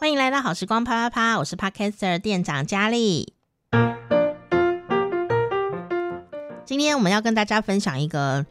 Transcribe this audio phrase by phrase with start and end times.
[0.00, 3.34] 欢迎来到好时光啪啪啪，我是 Podcaster 店长佳丽。
[6.64, 8.46] 今天我们要跟大家分享一个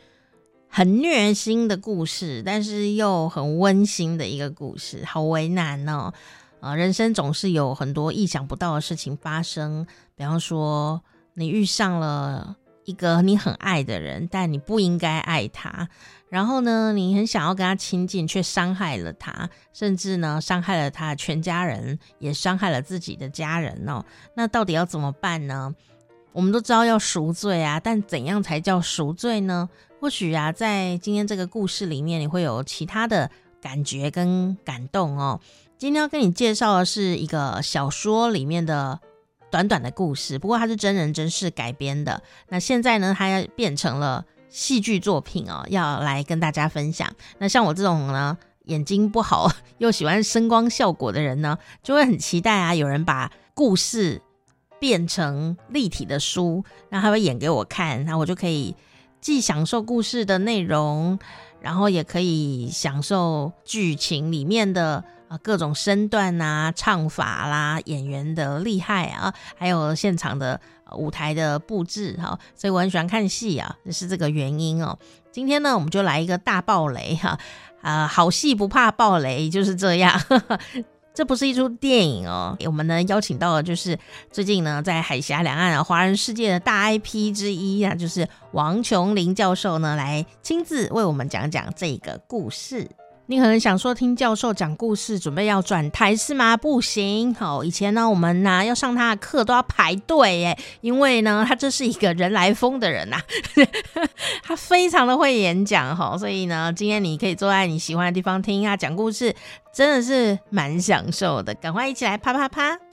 [0.67, 5.04] 很虐心的故事，但是又很温馨的一个故事。
[5.04, 6.13] 好为难哦，
[6.59, 11.02] 呃，人生总是有很多意想不到的事情发生，比方说
[11.34, 12.57] 你遇上了
[12.90, 15.88] 一个你很爱的人，但你不应该爱他。
[16.28, 24.04] 然后呢，你很想要跟他亲近，却伤害了他，甚至呢，伤害了他的全家人，也伤害了自己的家人哦。
[24.36, 25.74] 那到底要怎么办呢？
[26.32, 29.69] 我们都知道要赎罪啊，但怎样才叫赎罪呢？
[30.00, 33.30] 或许啊，在今天这个故事里面，你会有其他的
[33.61, 35.39] 感觉跟感动哦。
[35.78, 39.00] 今天要跟你介绍的是一个小说里面的
[39.52, 42.22] 短短的故事，不过它是真人真事改编的。
[42.50, 44.25] 那现在呢，它要变成了。
[44.52, 47.08] 戏剧作品哦，要来跟大家分享。
[47.38, 54.20] 那像我这种呢，眼睛不好 又喜欢声光效果的人呢，就会很期待啊，有人把故事
[54.80, 58.75] 变成立体的书，那他会演给我看，那我就可以
[59.22, 61.19] 既享受故事的内容，
[61.61, 65.03] 然后也可以享受剧情里面的。
[65.30, 70.59] 啊，各种身段啊，唱法啦，演员的厉害啊，还有现场的
[70.94, 74.97] 舞台的布置哈，所以我很喜欢看戏啊，是这个原因哦。
[75.31, 77.38] 今天呢，我们就来一个大爆雷哈，
[77.81, 80.19] 啊，好戏不怕爆雷，就是这样。
[81.11, 83.97] 这不是一出电影哦，我们呢邀请到的就是
[84.31, 92.89] 最近呢在海峡两岸啊华人世界的大 IP 之一啊，就是王琼林教授呢来亲自为我们讲讲这个故事。
[93.31, 96.58] 你可能想说，听教授讲故事，准备要转台是吗？
[96.58, 103.22] 不行，好，以前呢，我们呢要上他的课都要排队耶，因为呢，他这是一个人来疯的人呐，
[104.41, 109.35] 他非常的会演讲哈，所以呢，今天你可以坐在你喜欢的地方听他讲故事，
[109.72, 112.88] 真的是蛮享受的，赶快一起来啪啪啪。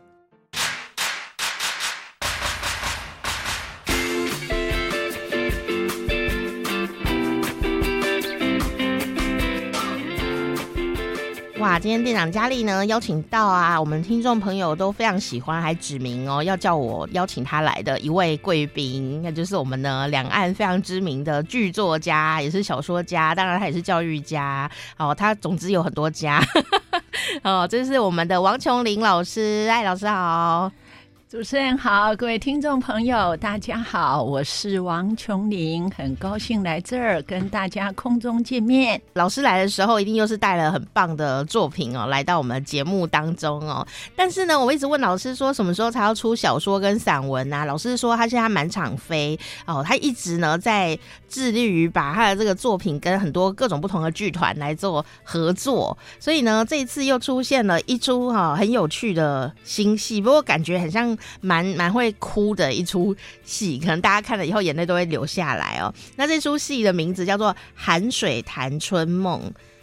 [11.78, 24.70] 今天店长佳丽呢邀请到啊，我们听众朋友都非常喜欢，还指名哦要叫我邀请他来的一位贵宾，那就是我们呢两岸非常知名的剧作家，也是小说家，当然他也是教育家。
[24.96, 26.42] 哦，他总之有很多家。
[27.44, 30.72] 哦，这是我们的王琼林老师， 哎，老师好。
[31.36, 38.98] 主持人好，各位听众朋友，大家好，我是王琼林，很高兴来这儿跟大家空中见面。
[39.12, 43.86] 老师来的时候，一定又是带了很棒的作品哦，来到我们的节目当中哦。
[44.16, 47.66] 但是呢，我一直问老师说，什么时候才要出小说跟散文啊？
[47.66, 50.98] 老师说他现在满场飞哦，他一直呢在
[51.28, 61.14] 致力于把他的这个作品跟很多各种不同的剧团来做合作，所以呢，这一次又出现了一出哈很有趣的新戏，不过感觉很像。
[61.40, 63.14] 蛮蛮会哭的一出
[63.44, 65.92] 戏，可能大家看了以后眼泪都会流下来哦。
[66.16, 69.40] 那这出戏的名字叫做《寒水潭春梦》，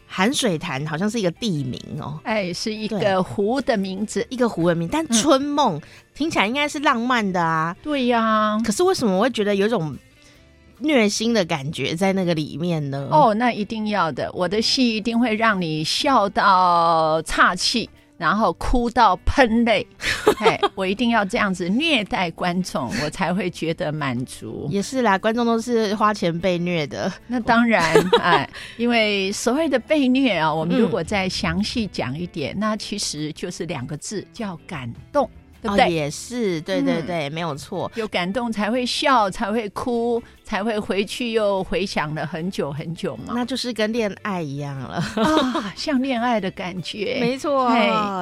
[0.08, 4.88] 寒水潭好像是一个地名哦，哎，是一个湖的名字，一个湖的名。
[4.88, 5.82] 但春梦、嗯、
[6.14, 8.62] 听起来应该是浪漫的啊，对呀、啊。
[8.64, 9.98] 可是为什么我会觉得有一种
[10.80, 13.08] 虐心的感觉在那个里面呢？
[13.12, 17.90] 哦，那一定要的，我的戏一定会让你笑到岔气。
[18.24, 19.86] 然后哭到喷泪，
[20.40, 24.66] 嘿，我一定要这样子虐待观众，我才会觉得满足。
[24.72, 27.12] 也是啦，观众都是花钱被虐的。
[27.28, 35.30] 那当然，哎， 因为所谓的被虐啊，我们如果再详细讲一点，嗯，那其实就是两个字，叫感动。
[35.64, 35.86] 对不对？
[35.86, 43.34] 哦，也是，对对对，嗯、没有错，有感动才会笑，才会哭，才会回去又回想了很久很久嘛。
[43.34, 47.72] 那就是跟恋爱一样了啊，像恋爱的感觉， 没错，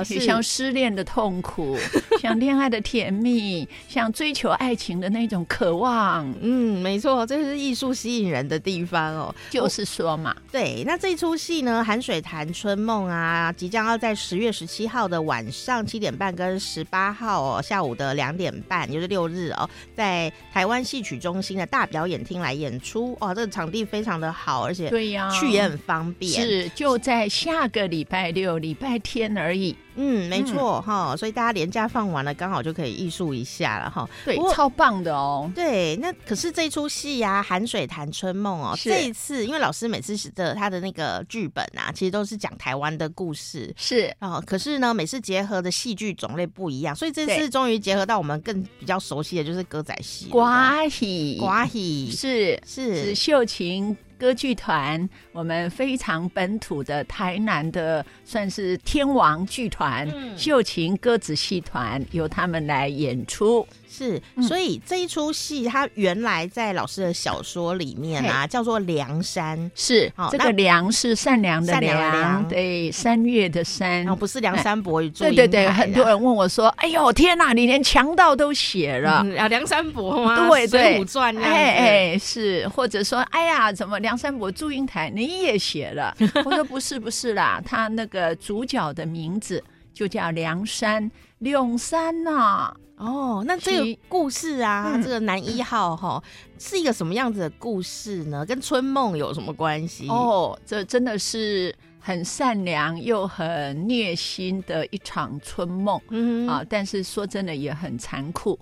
[0.07, 1.75] 也像失恋的痛苦，
[2.21, 6.31] 像恋爱的甜蜜，像追求爱情的那种渴望。
[6.41, 9.33] 嗯，没错，这是艺术吸引人的地方哦。
[9.49, 17.30] 就是说嘛，对，那这一出戏呢，《寒水潭春梦》啊，即将要在十月十七号的晚上七点半跟十八号。
[17.39, 23.17] 哦，下午的两点半，就是六日哦，在台湾戏曲中心的大表演厅来演出。
[23.19, 26.41] 哦，这个场地非常的好，而且对呀，去也很方便。
[26.41, 29.75] 是，就在下个礼拜六、礼拜天而已。
[29.95, 34.09] 嗯，没错哈、嗯，所以大家连假放完了，刚好就可以艺术一下了哈。
[34.25, 35.51] 对，超棒的哦。
[35.53, 44.41] 对，那可是这出戏呀，《寒水潭春梦》哦，这一次因为老师每次的他的那个剧本啊，其实都是讲台湾的故事，是哦。
[44.45, 53.95] 可是呢，每次结合的戏剧种类不一样，所以这次终于结合到我们更比较熟悉的就是歌仔戏，歌仔戏，瓜戏是是，是秀琴。
[54.21, 63.67] 歌剧团，我们非常本土的台南的，算是天王剧团，嗯、秀琴歌子戏团，由他们来演出。
[63.91, 69.59] 是，所以这一出戏，它原来在老师的小说里面啊，叫做《梁山》。
[69.75, 75.35] 是，这个“梁”是善良的“良”，对，三月的“山”，不是梁山伯与祝英台。
[75.35, 79.47] 对对对，很多人问我说：“哎呦，天哪，你连强盗都写了啊？
[79.49, 80.47] 梁山伯吗？
[80.47, 86.15] 对对，水浒传哎哎，是，或者说，哎呀，怎么梁山伯祝英台你也写了？
[86.45, 89.61] 我说不是不是啦，他那个主角的名字
[89.93, 96.23] 就叫梁山，梁山呐。”哦，那这个故事啊，嗯、这个男一号哈，
[96.59, 98.45] 是一个什么样子的故事呢？
[98.45, 100.07] 跟春梦有什么关系？
[100.07, 108.59] 哦，这真的是很善良又很虐心的一场春梦，嗯啊，但是说真的也很残酷。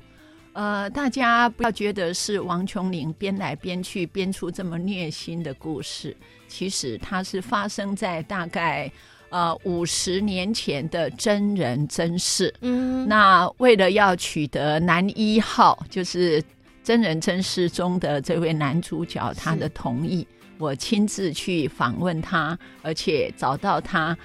[0.53, 6.15] 呃，大家不要觉得是王琼玲编来编去编出这么虐心的故事，
[6.47, 8.89] 其实它是发生在大概。
[9.29, 16.43] 呃，五十年前的真人真事，嗯，那为了要取得男一号，就是
[16.83, 20.27] 真人真事中的这位男主角他的同意，
[20.57, 24.17] 我亲自去访问他，而且找到他。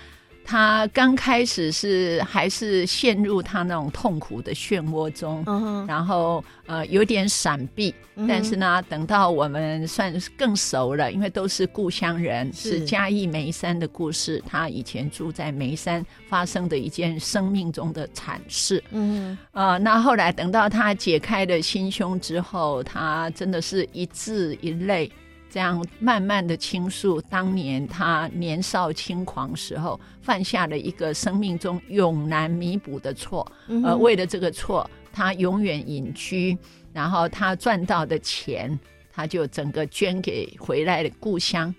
[0.44, 5.88] 他刚开始是还是陷入他那种痛苦的漩涡中，uh.
[5.88, 8.26] 然后呃有点闪避，uh.
[8.29, 14.43] 但是呢，等到我们算是更熟了，因为都是故乡人，是，嘉义梅山的故事。
[14.46, 18.82] 他以前住在梅山，发生的一件生命中的惨事。
[18.91, 19.61] 嗯、uh.
[19.61, 25.11] 呃，那后来等到他解开了心胸之后，他真的是一字一泪。
[25.55, 36.59] 这样慢慢的倾诉，当年他年少轻狂时候犯下了一个生命中永难弥补的错，嗯、而为了这个错，他永远隐居，
[36.93, 38.77] 然后他赚到的钱，
[39.12, 41.73] 他就整个捐给回来的故乡，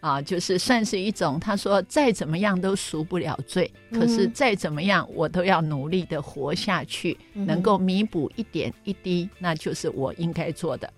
[0.00, 10.92] 啊，就是算是一种，他说再怎么样都赎不了罪，嗯、可是再怎么样我都要努力的活下去，嗯、能够弥补一点一滴，那就是我应该做的。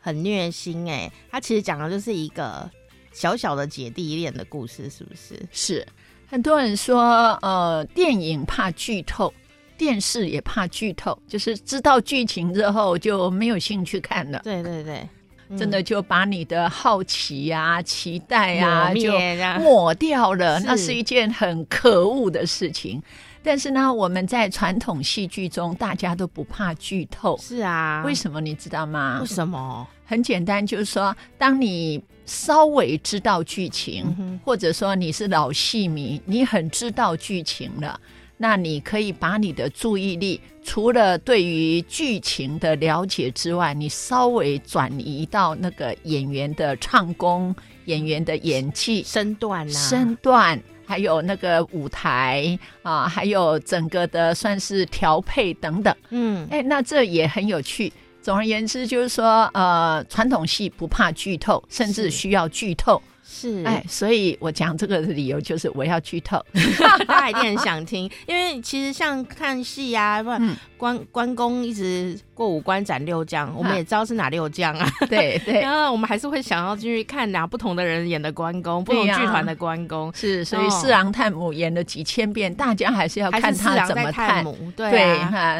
[0.00, 2.68] 很虐心哎、欸，他其实讲的就是一个
[3.12, 5.40] 小小的姐弟恋的故事，是不是？
[5.52, 5.86] 是
[6.26, 9.32] 很多人说，呃，电影怕剧透，
[9.76, 14.40] 电视也怕剧透，就是知道剧情之后就没有兴趣看了。
[14.44, 15.08] 对对对，
[15.48, 19.12] 嗯、真的就把你的好奇呀、啊、期待啊就
[19.58, 23.02] 抹掉了，是那是一件很可恶的事情。
[23.42, 27.38] 但是呢，我们在传统戏剧中，大家都不怕剧透。
[27.38, 29.18] 是啊，为什么你知道吗？
[29.20, 29.86] 为什么？
[30.04, 37.98] 很简单，就是说，当你稍微知道剧情，嗯、或者说你是老戏迷，你很知道剧情了，
[38.36, 47.54] 那你可以把你的注意力，除了对于剧情的了解之外，你稍微转移到那个演员的唱功、
[47.86, 50.60] 演员的演技、身段啊，身段。
[50.90, 57.92] 还有那个舞台啊，还有整个的算是调配等等，嗯，哎，那这也很有趣。
[58.20, 63.00] 总而言之，就是说，呃，传统戏不怕剧透，甚至需要剧透。
[63.32, 66.44] 是，哎，所以我讲这个的理由就是我要剧透，
[67.06, 70.30] 大家一定很想听，因为其实像看戏啊，不
[70.76, 84.42] 关关公一直过五关斩六将，我们也知道是哪六将啊，对 对， 然后我们还是会想要进去看哪不同的人演的关公，不同剧团的关公，是，所以四郎探母演了几千遍，大家还是要看他怎么探。
[84.42, 85.18] 母，对，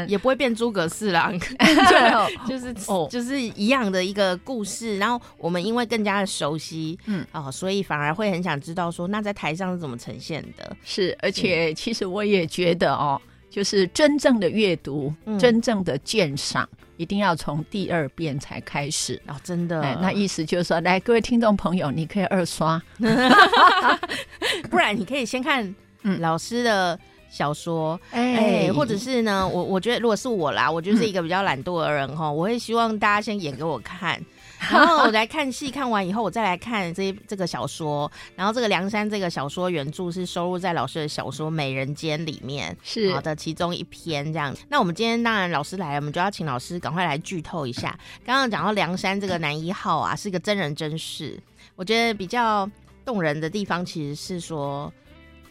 [0.09, 7.81] 也不会变诸葛四郎，对，就是哦就是一样的一个故事，然后我们因为更加的熟悉，嗯，哦，所以。
[7.91, 10.77] 反而会很想知道说，那在台上是怎么呈现的？
[10.85, 19.35] 是，而且其实我也觉得哦，就是真正的阅读，嗯、真正的鉴赏，一定要从第二遍才开始哦。
[19.43, 22.81] 真的，哎，那意思就是说，来，各位听众朋友，你可以二刷
[24.71, 25.75] 不然你可以先看
[26.21, 26.97] 老师的
[27.29, 34.23] 小说，哎、嗯，或者是呢，我我觉得如果是我啦，我就是一个比较懒惰的人哈，嗯、我会希望大家先演给我看。
[34.71, 38.11] 然后我来看戏，看完以后我再来看这这个小说。
[38.37, 44.55] 然后这个梁山这个小说原著是收录在老师的小说《美人间》里面，是好的其中一篇这样。
[44.69, 47.99] 那我们今天当然老师来了，我们就要请老师赶快来剧透一下。
[48.25, 51.41] 刚刚讲到梁山这个男一号啊，是一个真人真事。
[51.75, 52.69] 我觉得比较
[53.05, 54.93] 动人的地方其实是说，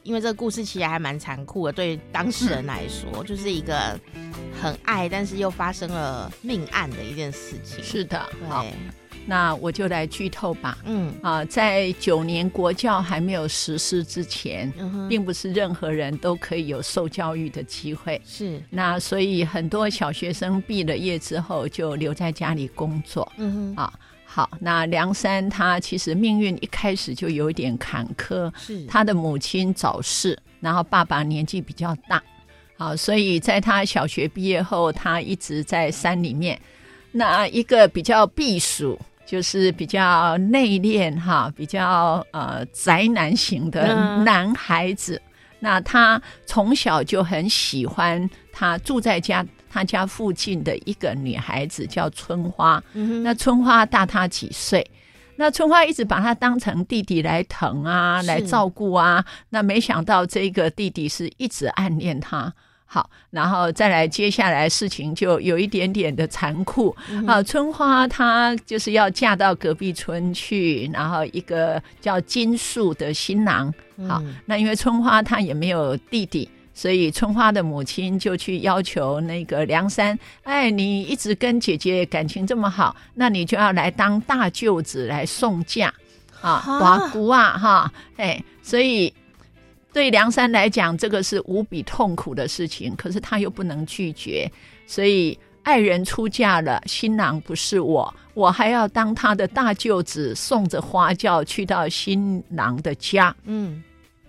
[0.03, 3.99] 因为这个故事其实还蛮残酷的，对当事人来说， 就是一个
[4.61, 7.83] 很爱但是又发生了命案的一件事情。
[7.83, 8.23] 是的，
[8.61, 8.73] 对。
[9.29, 10.75] 那我就来剧透吧。
[10.85, 18.19] 嗯啊，在九年国教还没有实施之前，嗯、并不是任何人都可以有受教育的机会。
[18.25, 23.31] 是，那所以很多小学生毕了业之后就留在家里工作。
[23.37, 23.93] 嗯哼啊。
[24.31, 32.21] 好，那梁山他其实命运一开始就有一点坎坷，是他的母亲早逝，然后爸爸年纪比较大，
[32.77, 36.59] 好，所以在他小学毕业后，他一直在山里面。
[37.11, 45.21] 那一个比较避暑，就是比较内敛哈，比较呃宅男型的男孩子。
[45.23, 49.45] 嗯、那他从小就很喜欢他住在家。
[49.71, 54.83] 他家附近的一个女孩子叫春花，嗯、那春花大他几岁，
[55.35, 59.23] 那春花一直把他当成弟弟来疼啊，是来照顾啊。
[59.49, 62.51] 那没想到这个弟弟是一直暗恋他。
[62.91, 67.43] 好，然后再来接下来事情就有一点点的残酷、嗯、啊。
[67.43, 73.71] 春花她就是要嫁到隔壁村去，然后一个叫金树的新郎。
[74.07, 76.49] 好，嗯、那因为春花她也没有弟弟。
[76.71, 85.93] 所以春花的母亲就去要求那个梁山，哎，你一直跟姐姐感情这么好，那你就要来当大舅子来送嫁
[86.39, 89.13] 啊，寡姑啊，哈，哎，所以
[89.91, 94.51] 对梁山来讲，这个是无比痛苦的事情，可是他又不能拒绝，
[94.85, 103.83] 所以爱人出嫁了，新郎不是我，我还要当他的大舅子，送着花轿去到新郎的家，嗯，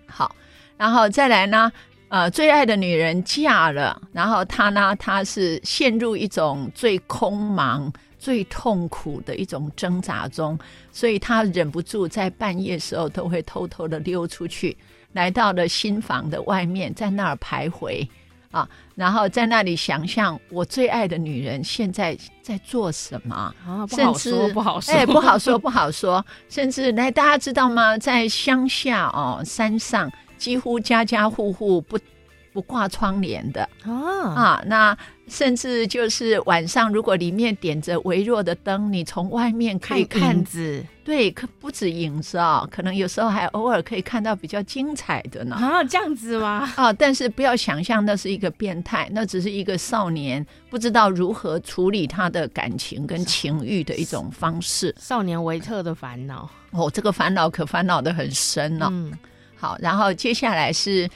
[0.06, 0.34] 好，
[0.76, 1.70] 然后再来呢。
[2.12, 7.88] 呃，最爱的女人嫁了，然后他呢，他是陷入一种最空茫、
[8.18, 10.58] 最痛苦的一种挣扎中，
[10.90, 14.76] 所以他忍不住在半夜时候都会偷偷的溜出去，
[15.12, 18.06] 来到了新房的外面，在那儿徘徊。
[18.50, 23.54] 啊，然后在那里想象我最爱的女人现在在做什么？
[23.64, 27.96] 啊，甚至，不好说，哎，不好说，不好说， 甚至来，大家知道吗？
[27.96, 30.10] 在乡下哦，山上。
[30.36, 31.98] 几乎家家户户不
[32.52, 33.62] 不挂窗帘的。
[33.84, 33.92] 啊。
[34.34, 34.96] 啊，那
[35.30, 45.54] 甚至就是晚上，如果里面点着微弱的灯，你从外面可以看，看影子，对，可不止影子啊、哦，可能有时候还偶尔可以看到比较精彩的呢。
[45.54, 46.68] 啊，这样子吗？
[46.75, 56.50] 啊，但是不要想象那是一个变态，那只是一个少年不知道如何处理他的感情跟情欲的一种方式，少年维特的烦恼。
[56.72, 58.88] 哦，这个烦恼可烦恼的很深呢、哦。
[58.92, 59.12] 嗯。
[59.56, 61.06] 好，然后接下来是，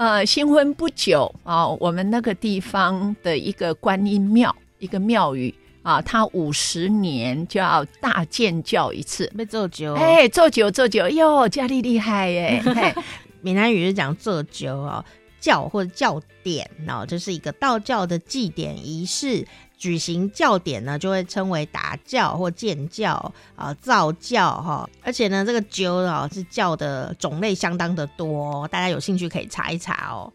[0.00, 12.62] 呃，新婚不久啊、哦，我们那个地方的一个观音庙，一个庙宇啊，它五十年就要大建教一次，被做酒，哎，做酒做酒哟，家里厉害耶！
[13.42, 15.04] 闽南语是讲做酒哦，
[15.38, 19.46] 教或者教典哦，这、就是一个道教的祭典仪式。
[19.80, 24.88] 举行教典呢，就会称为打教或建教啊、造教哈。
[25.02, 30.30] 而且呢，这个灸啊是教的种类相当的多，大家有兴趣可以查一查哦。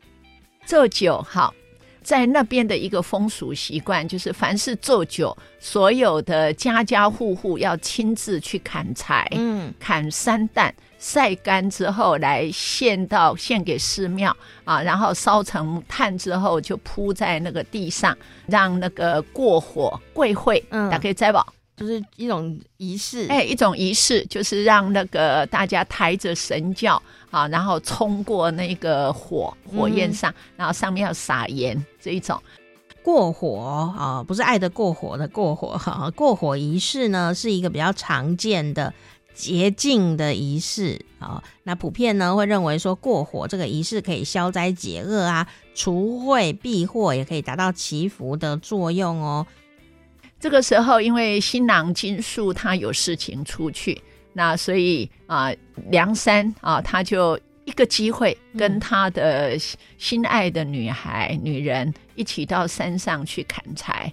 [0.66, 1.54] 做酒好，
[2.06, 10.72] 在那边的一个风俗习惯就是，凡是做酒，所有的家家户户要亲自去砍柴，嗯，砍三担。
[11.00, 18.16] 晒干之后来献到献给寺庙啊，然后烧成炭之后就铺在那个地上，
[18.48, 21.46] 让那个过火跪会，嗯，打开斋宝，
[21.76, 27.02] 就是一种仪式，哎，一种仪式就是让那个大家抬着神轿
[27.36, 32.42] 啊，然后冲过那个火火焰上，嗯、然后上面要撒盐这一种
[33.04, 38.94] 过火啊，不是爱的过火的过火哈、啊，过火仪式呢是一个比较常见的。
[39.34, 49.46] 洁净的仪式啊，那普遍呢会认为说过火这个仪式可以消灾解厄啊，除秽避祸，也可以达到祈福的作用哦。
[50.40, 54.02] 这个时候，因为新郎金树他有事情出去，
[54.38, 55.50] 那所以啊，
[55.90, 59.58] 梁山啊，他就一个机会跟他的
[59.98, 64.12] 心爱的女孩、嗯、女人一起到山上去砍柴。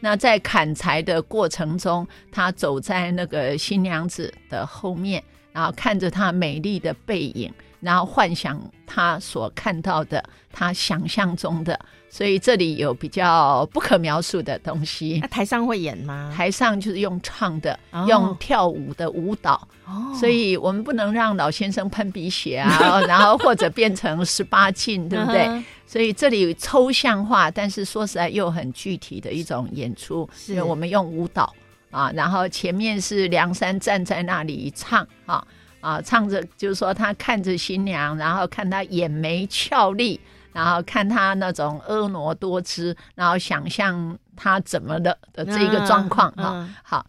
[0.00, 11.80] 那在砍柴的过程中，他走在那个新娘子的后面，然后看着她美丽的背影，然后幻想他所看到的，他想象中的。
[12.14, 15.18] 所以这里有比较不可描述的东西。
[15.20, 16.32] 那台上会演吗？
[16.32, 19.66] 台上就是用唱的，哦、用跳舞的舞蹈。
[19.84, 25.46] 哦，所以我们不能让老先生喷鼻血啊， 然后或者变成十八禁，对不对？
[25.48, 31.52] 嗯所以这里抽象化，但是说实在又很具体的一种演出，是我们用舞蹈
[31.90, 35.46] 啊，然后前面是梁山站在那里唱啊
[35.80, 40.18] 啊，唱着就是说他看着新娘，然后看她眼眉俏丽，
[40.54, 47.06] 然后看他那种婀娜多姿，然后想象他怎么的的这一个状况哈、嗯嗯、好，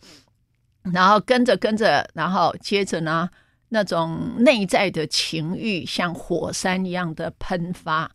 [0.91, 3.29] 然后跟着跟着，然后接着呢，
[3.69, 8.11] 那种内在的情欲像火山一样的喷发。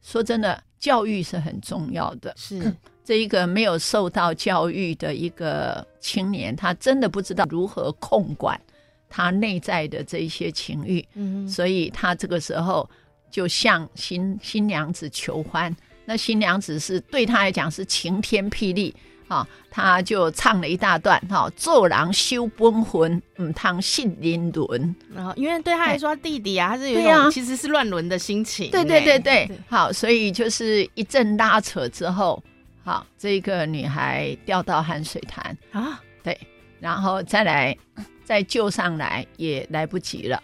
[0.00, 2.32] 说真的，教育是很重要的。
[2.36, 2.74] 是，
[3.04, 8.60] 这一个没有受到教育的一个青年，他真的不知道如何控管
[9.08, 12.88] 他内在的这一些情欲，嗯，所以他这个时候
[13.32, 15.74] 就向新新娘子求欢。
[16.04, 18.94] 那新娘子是对他来讲是晴天霹雳
[19.28, 24.94] 啊，他就唱了一大段哈，做人修本分，唔通信人伦。
[25.14, 28.70] 然后因为对他来说，弟弟啊，他是有一种其实是乱伦的心情。
[28.70, 32.42] 对对对对，好，所以就是一阵拉扯之后。
[32.84, 36.36] 好，这个女孩掉到汗水潭啊，对，
[36.80, 37.74] 然后再来
[38.24, 40.42] 再救上来也来不及了。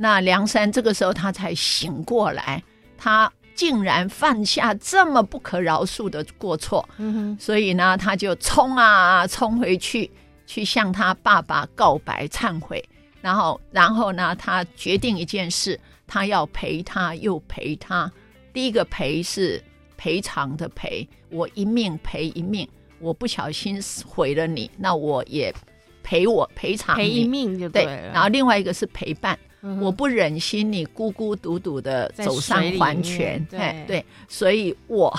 [0.00, 2.62] 那梁山这个时候他才醒过来，
[2.96, 10.10] 他竟然犯下这么不可饶恕的过错，嗯哼，所以呢，他就冲啊冲回去，
[10.46, 12.82] 去向他爸爸告白忏悔，
[13.20, 18.10] 然后然后呢，他决定一件事，他要陪他又陪他，
[18.54, 19.62] 第一个陪是。
[20.02, 22.66] 赔偿的赔，我一命赔一命，
[23.00, 25.54] 我不小心毁了你，那我也
[26.02, 27.96] 赔我赔偿赔一命就对了。
[27.98, 35.14] 对，然后另外一个是陪伴，嗯、我不忍心你孤孤独独的走上黄泉，对对，所以我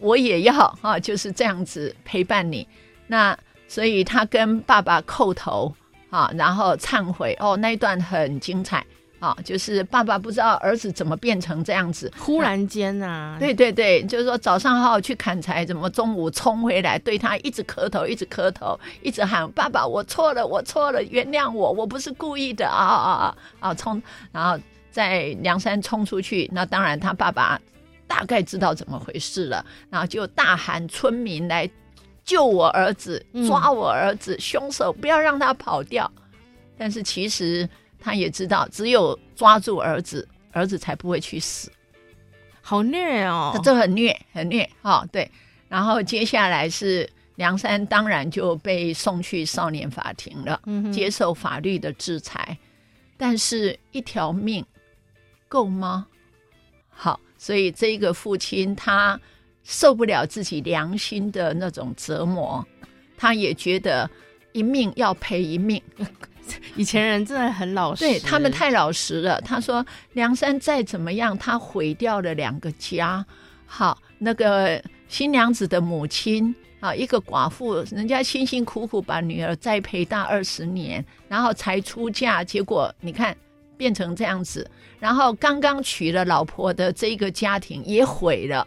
[0.00, 2.66] 我也要啊，就是这样子陪伴你。
[3.06, 3.36] 那
[3.68, 5.72] 所以他跟爸爸叩头
[6.10, 8.84] 啊，然后忏悔哦，那一段很精彩。
[9.18, 23.74] 啊、哦，就是爸爸不知道儿子怎么变成这样子，忽然间啊，对对对，就是说早上好好去砍柴，怎么中午冲回来对他一直磕头，一直磕头，一直喊爸爸，我错了，我错了，原谅我，我不是故意的啊啊啊啊！
[23.74, 24.00] 冲，
[24.32, 27.58] 然后在梁山冲出去，那当然他爸爸
[28.06, 31.68] 大概知道怎么回事了，然后就大喊村民来
[32.22, 36.10] 救我儿子，抓我儿子，凶手不要让他跑掉，
[36.76, 37.66] 但是其实。
[38.06, 41.72] 他也知道，只有抓住儿子，儿子才不会去死。
[42.62, 45.08] 好虐哦，这很虐，很虐哈、哦。
[45.10, 45.28] 对，
[45.68, 52.56] 然后接下来是梁山，当然就被送去少年法庭了，嗯、接受法律的制裁。
[53.16, 54.64] 但是，一条命
[55.48, 56.06] 够吗？
[56.88, 59.20] 好，所以这个父亲他
[59.64, 62.64] 受不了自己良心的那种折磨，
[63.16, 64.08] 他也觉得
[64.52, 65.82] 一命要赔一命。
[66.76, 69.40] 以前人真的很老实，对他们太老实了。
[69.40, 73.24] 他说梁山再怎么样，他毁掉了两个家。
[73.64, 83.36] 好，那个新娘子的母亲啊，一个寡妇，人家辛辛苦苦把女儿栽培大二十年，然后才出嫁，结果你看
[83.76, 84.70] 变成这样子。
[85.00, 88.66] 然后刚刚娶了老婆的这个家庭也毁了，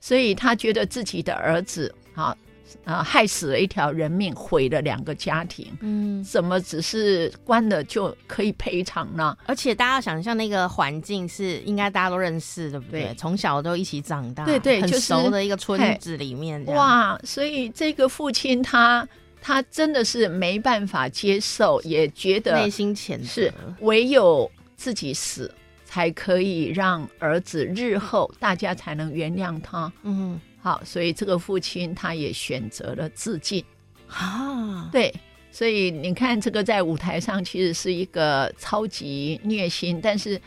[0.00, 2.36] 所以他觉得自己的儿子啊。
[2.84, 3.02] 啊！
[3.02, 5.66] 害死了一条人命，毁了两个家庭。
[5.80, 9.36] 嗯，怎么只是关了就可以赔偿呢？
[9.46, 13.14] 而且大家想象那个环境是应该大家都认识，对不对？
[13.16, 16.64] 从小都一起长大，对对，很熟的一个村子里面。
[16.66, 17.18] 哇！
[17.24, 19.06] 所以这个父亲他
[19.40, 25.52] 他真的是没办法接受，也觉得内心浅，是唯有自己死
[25.84, 29.92] 才可以让儿子日后大家才能原谅他。
[30.02, 30.40] 嗯。
[30.68, 33.64] 好，所以这个父亲他也选择了自尽
[34.06, 34.90] 啊。
[34.92, 35.10] 对，
[35.50, 40.38] 所以你看，这个在舞台上其实是一个超级虐心，但是，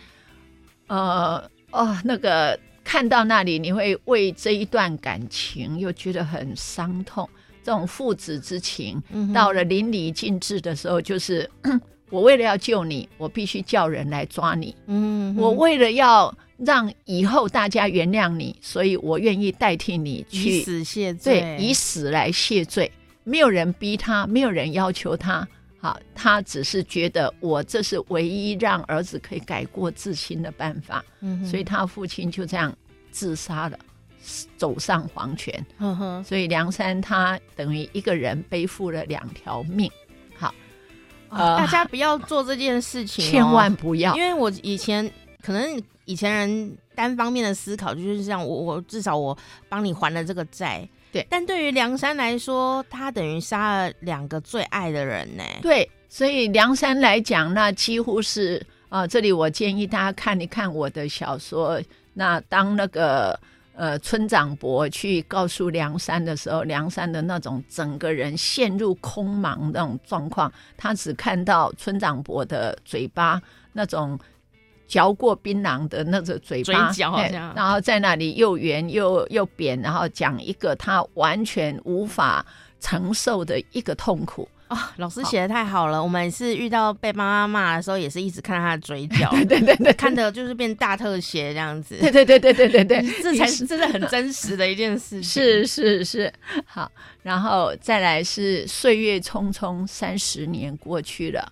[0.86, 7.27] 呃，哦，那个看到那里，你会为这一段感情又觉得很伤痛。
[7.63, 9.01] 这种父子之情，
[9.34, 11.49] 到了淋漓尽致的时候，就是
[12.12, 14.75] 我为了要救你，我必须叫人来抓你。
[14.86, 16.31] 嗯，我为了要。
[16.63, 22.91] 让以后大家原谅你，所以我愿意代替你去以死谢罪，对，以死来谢罪。
[23.24, 25.47] 没有人逼他，没有人要求他，
[25.80, 31.04] 好，他只是觉得我这是唯一让儿子可以改过自新的办法。
[31.21, 32.71] 嗯，所以他父亲就这样
[33.10, 33.80] 自杀了，
[34.56, 35.65] 走上黄泉。
[36.24, 39.89] 所以梁山他等于一个人背负了两条命。
[40.38, 40.54] 好，
[41.30, 45.82] 呃，大家不要做这件事情哦，千万不要，因为我以前可能。
[46.12, 49.38] 以前人单方面的思考就是这样，我我至少我
[49.69, 51.26] 帮你还了这个债，对。
[51.30, 55.43] 但对于梁山来说，他等于杀了两个最爱的人呢。
[55.62, 59.08] 对，所以梁山来讲，那几乎是啊、呃。
[59.08, 61.82] 这里我建议大家看一看我的小说。
[62.13, 63.39] 那当那个
[63.74, 74.19] 呃村长伯去告诉梁山的时候，梁山的那种整个人陷入空茫那种状况，他只看到村长伯的嘴巴那种。
[74.91, 82.45] 嚼过槟榔的那个嘴巴，嘴角好像，然后在那里又圆又又扁，然后讲一个他完全无法
[82.82, 84.45] 承受的一个痛苦。
[84.67, 85.99] 哦，老师写的太好了。
[85.99, 91.97] 好我们是遇到被妈妈骂的时候，也是一直看他的嘴角， 对对对，对，看的就是变大特写这样子。
[91.97, 95.23] 对对对对对对对， 这才是真的很真实的一件事情。
[95.23, 96.34] 是是是，
[96.65, 96.91] 好，
[97.23, 101.49] 然后再来是岁月匆匆，三十年过去了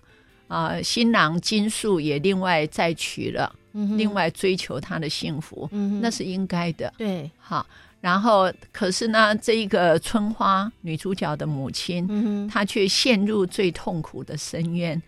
[0.50, 6.92] 啊、呃，新郎金树也另外再娶了，嗯、另外追求他的幸福，嗯、那是应该的。
[6.98, 7.64] 对，好。
[8.02, 15.00] 然后，可是呢，这一个春花女主角的母亲，嗯、她却陷入最痛苦的深渊。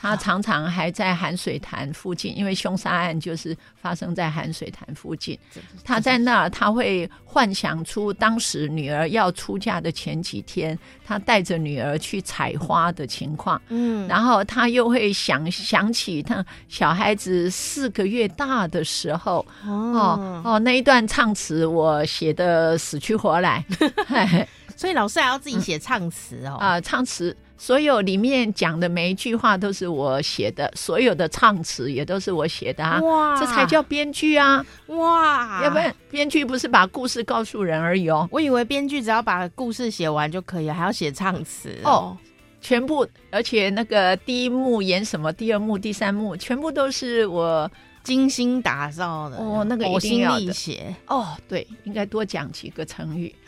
[0.00, 5.38] 他常常还在寒水潭附近，因为凶杀案就是发生在寒水潭附近。
[5.84, 13.60] 他在那儿，他会幻想出当时女儿要出嫁的前几天，他带着女儿去采花的情况。
[13.68, 23.62] 嗯，然后他又会想想起他小孩子四个月大的时候，哦哦，那一段唱词我写的死去活来，
[24.80, 26.56] 所以老师还要自己写唱词哦。
[26.58, 27.36] 啊、嗯呃，唱词。
[27.58, 32.98] 所有里面讲的每一句话都是我写的，所有的唱词也都是我写的啊！
[33.02, 34.64] 哇，这才叫编剧啊！
[34.86, 38.26] 哇，要不然编剧不是把故事告诉人而已哦。
[38.32, 42.16] 我以为编剧只要把故事写完就可以了，还要写唱词哦，哦，
[42.62, 47.70] 全部，而且那个第一幕演什么，第二幕、第三幕，全部都是我
[48.02, 49.64] 精心打造的哦。
[49.64, 53.34] 那个呕心沥血哦，对，应该多讲几个成语。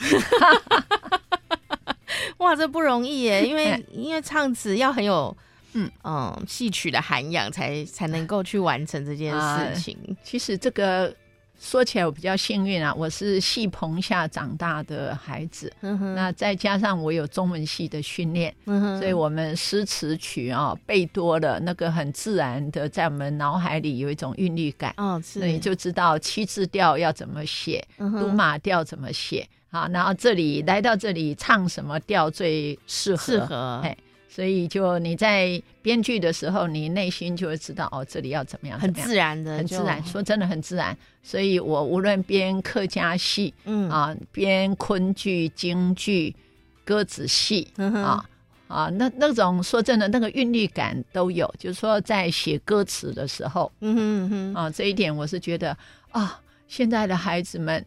[2.38, 3.46] 哇，这不容易耶！
[3.46, 5.34] 因为因为唱词要很有
[5.74, 9.96] 嗯嗯戏曲的涵养，才才能够去完成这件事情。
[10.08, 11.14] 啊、其实这个
[11.62, 24.92] 说起来我比较幸运啊，我是戏棚下长大的孩子，嗯、那再加上我有中文系的训练，嗯、所以我们诗词曲啊背多了，那个很自然的在我们脑海里有一种韵律感。
[24.96, 29.48] 哦，是，所以就知道七字调要怎么写，都马调怎么写。
[29.70, 33.22] 好，然后这里来到这里唱什么调最适合？
[33.22, 33.96] 适合，哎，
[34.34, 40.02] 所以就你在编剧的时候，你内心就会知道哦，这里要怎么样，很自然的，很自然。
[40.06, 40.96] 说真的，很自然。
[41.22, 46.34] 所以我无论编客家戏，嗯啊，编昆剧、京剧、
[46.82, 48.24] 歌子戏，嗯、啊
[48.68, 51.52] 啊，那那种说真的，那个韵律感都有。
[51.58, 55.76] 就是说，在写歌词的时候，嗯哼嗯哼，啊，这一点我是觉得
[56.10, 57.84] 啊，现在的孩子们。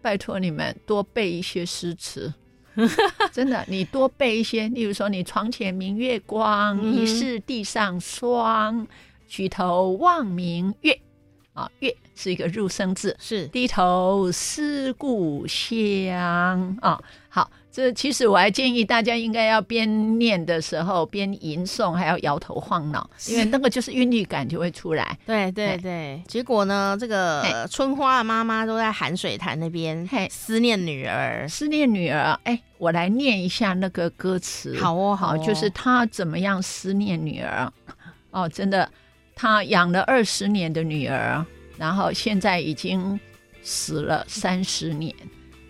[0.00, 2.30] 拜托你们多背一些诗词，
[3.32, 4.68] 真的，你多背一些。
[4.68, 8.86] 例如说，你床前明月光，嗯、疑是地上霜。
[9.26, 11.00] 举头望明月，
[11.54, 17.50] 啊，月是一个入声字，是低头思故乡啊，好。
[17.74, 25.18] 这其实我还建议大家应该要边念的时候边吟诵，还要摇头晃脑，因为那个就是韵律感就会出来。
[25.26, 32.38] 对对对，结果呢，这个春花的妈妈都在寒水潭那边思念女儿，思念女儿。
[32.44, 34.78] 哎，我来念一下那个歌词。
[34.78, 37.68] 好哦，好哦，就是她怎么样思念女儿。
[38.30, 38.88] 哦，真的，
[39.34, 41.44] 她养了二十年的女儿，
[41.76, 43.18] 然后现在已经
[43.64, 45.12] 死了三十年。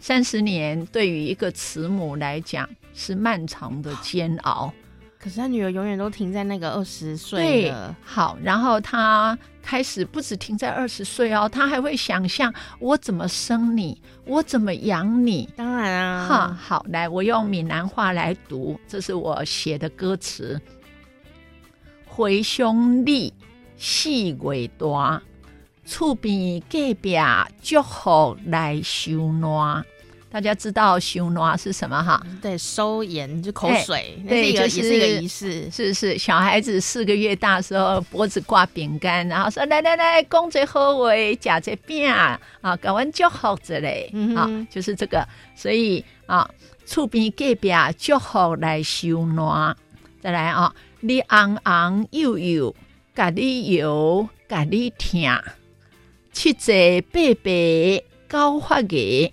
[0.07, 4.71] 三十年对于一个慈母来讲是漫长的煎熬，
[5.19, 7.97] 可是他女儿永远都停在那个二十岁了。
[8.05, 15.49] 好，然后他开始不止停在二十岁哦，他还会想象我怎么生你，我怎么养你。
[15.57, 20.61] 当然啊，哈，好，来，我用闽南话来读，这是我写的歌词：
[22.05, 23.33] 回兄弟，
[23.79, 25.23] 细月大，
[25.87, 27.17] 厝边隔壁
[27.63, 29.83] 祝福来收暖。
[30.35, 32.21] 大家知道“收暖”是什么哈？
[32.43, 35.71] 对，收盐就口水，对，这个也是一个仪式。
[35.71, 42.41] 是是，小孩子四个月大的时候，脖子挂饼干，然后说：“来来来，讲这好话，夹这饼啊，
[42.83, 45.25] 搞完祝福之类。”啊，就是这个。
[45.55, 46.51] 所以啊，
[46.85, 49.77] 厝边隔壁祝福来收暖。
[50.21, 52.75] 再来啊，你昂昂悠悠，
[53.15, 55.31] 家里有家里听，
[56.33, 57.51] 七岁八八
[58.27, 59.33] 高发个。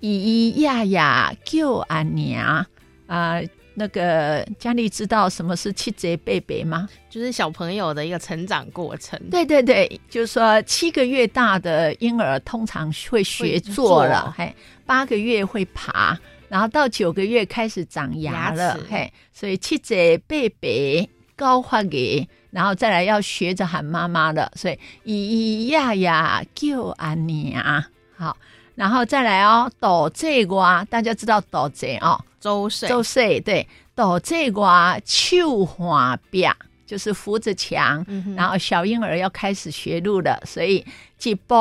[0.00, 2.64] 咿咿呀呀叫阿娘
[3.06, 3.40] 啊！
[3.78, 6.88] 那个佳丽知道什么是七节贝贝吗？
[7.10, 9.20] 就是小朋友的一个成长过程。
[9.30, 14.54] 对对对，就是说七个月大的婴儿通常会学坐了，嘿，
[14.86, 21.06] 八个月会爬，然后到九个月开始长牙了，牙嘿，所以七节贝贝
[21.36, 27.84] 高发给，然后再来要学着喊妈妈了，所以咿咿呀呀叫阿娘，
[28.16, 28.34] 好。
[28.76, 36.46] 然后再来哦，倒这瓜，大家知道倒这哦，周岁周岁对，倒这瓜手画壁
[36.86, 40.86] 就是扶着墙，嗯、然后小婴儿要开始学路了，所以
[41.24, 41.54] 一步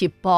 [0.00, 0.28] 一步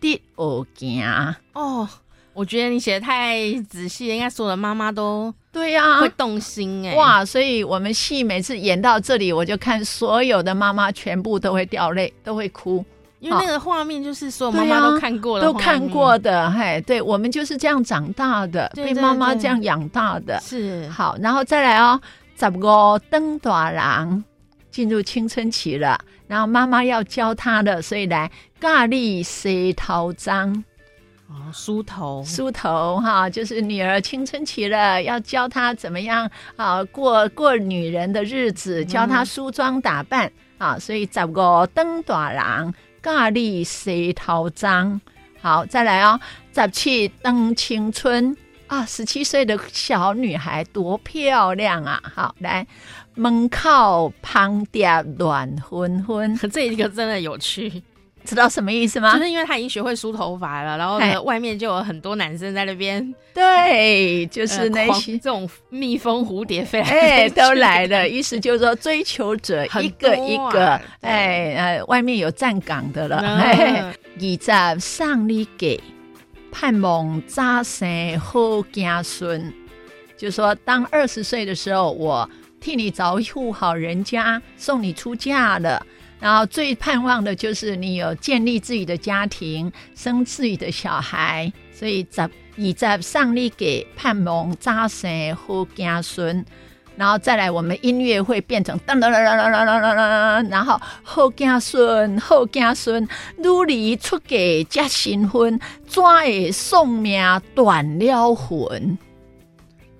[0.00, 1.04] 的学行。
[1.52, 1.88] 哦，
[2.32, 6.96] 我觉得你写的太仔细了，应该所有的妈妈都对呀会动心哎、欸。
[6.96, 12.84] 哇，所以我们戏每次演到这里，我就看所有的妈妈全部都会掉泪，都会哭。
[13.18, 22.00] 因为那个画面就是所有妈妈都看过了、啊，都看过的，嘿，对，我们就是这样长大的，对对对，被妈妈这样养大的，是好，然后再来哦，
[22.38, 24.22] 十个登大郎
[24.70, 30.64] 进入青春期了，然后妈妈要教他的，所以来咖喱洗头章。
[31.28, 42.74] 哦，梳头，梳头哈，就是女儿青春期了，要教她怎么样啊过过女人的日子，教她梳妆打扮、嗯、啊，所以十个登大人。
[43.06, 45.00] 大力洗头章，
[45.40, 46.18] 好，再来哦。
[46.52, 52.02] 十七登青春啊，十七岁的小女孩多漂亮啊！
[52.16, 52.66] 好，来
[53.14, 57.80] 门靠旁蝶乱昏昏， 这一个真的有趣。
[58.26, 59.14] 知道什么意思吗？
[59.14, 68.08] 就是因为他已经学会梳头发了，然后呢，外面就有很多男生在那边，对，就是那些、呃、这种蜜蜂、蝴蝶飞来，哎，都来了。
[68.08, 73.16] 意思就是说，追求者一个一个，啊、哎，呃，外面有站岗的了。
[73.16, 75.80] 二十送你给
[76.50, 79.52] 盼望早生好家孙，
[80.16, 85.84] 就说当二十岁的时候，我替你找一户好人家，送你出嫁了。
[86.18, 96.44] 然后最盼望的就是你有建立自己的家庭，生自己的小孩，所以在以在上力给盼望扎生好子孙，
[96.96, 99.96] 然后再来我们音乐会变成噔噔噔噔噔噔噔
[100.42, 107.20] 噔，然后后家孙后家孙，努力出嫁结新婚，怎会送命
[107.54, 108.98] 断了魂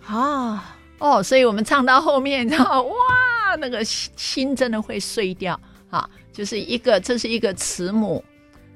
[0.07, 0.77] 啊？
[0.99, 2.95] 哦，所以我们唱到后面，然后哇，
[3.59, 5.61] 那个心真的会碎掉。
[5.97, 8.23] 啊，就是一个，这是一个慈母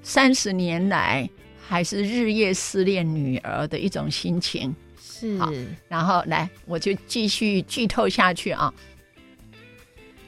[0.03, 1.29] 三十年来
[1.69, 4.75] 还是日夜思念女儿的一种心情。
[4.99, 5.39] 是，
[5.87, 8.73] 然后来，我就继续剧透下去啊。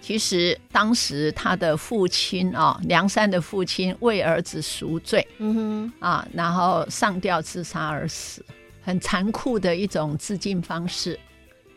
[0.03, 8.45] 其实当时他的父亲啊，梁山的父亲为儿子赎罪，嗯哼，啊，然后上吊自杀而死，
[8.83, 11.19] 很残酷的一种自尽方式。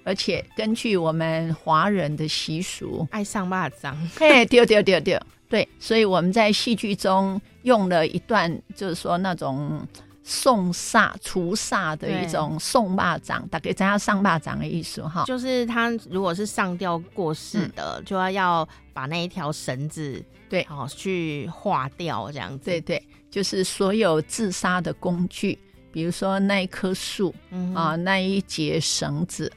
[0.06, 9.86] 而且根据我们华人的习俗，爱上骂脏，嘿，丢丢丢丢，对，所以我们在戏剧中用了一段，就是说那种
[10.22, 15.24] 送煞除煞的一种送骂脏，大概怎样上骂脏的意思哈？
[15.26, 25.58] 就是他如果是上吊过世的，嗯、就要要把那一条绳子对，好去化掉这样子，对对，就是所有自杀的工具，
[25.92, 29.52] 比如说那一棵树、嗯、啊，那一节绳子。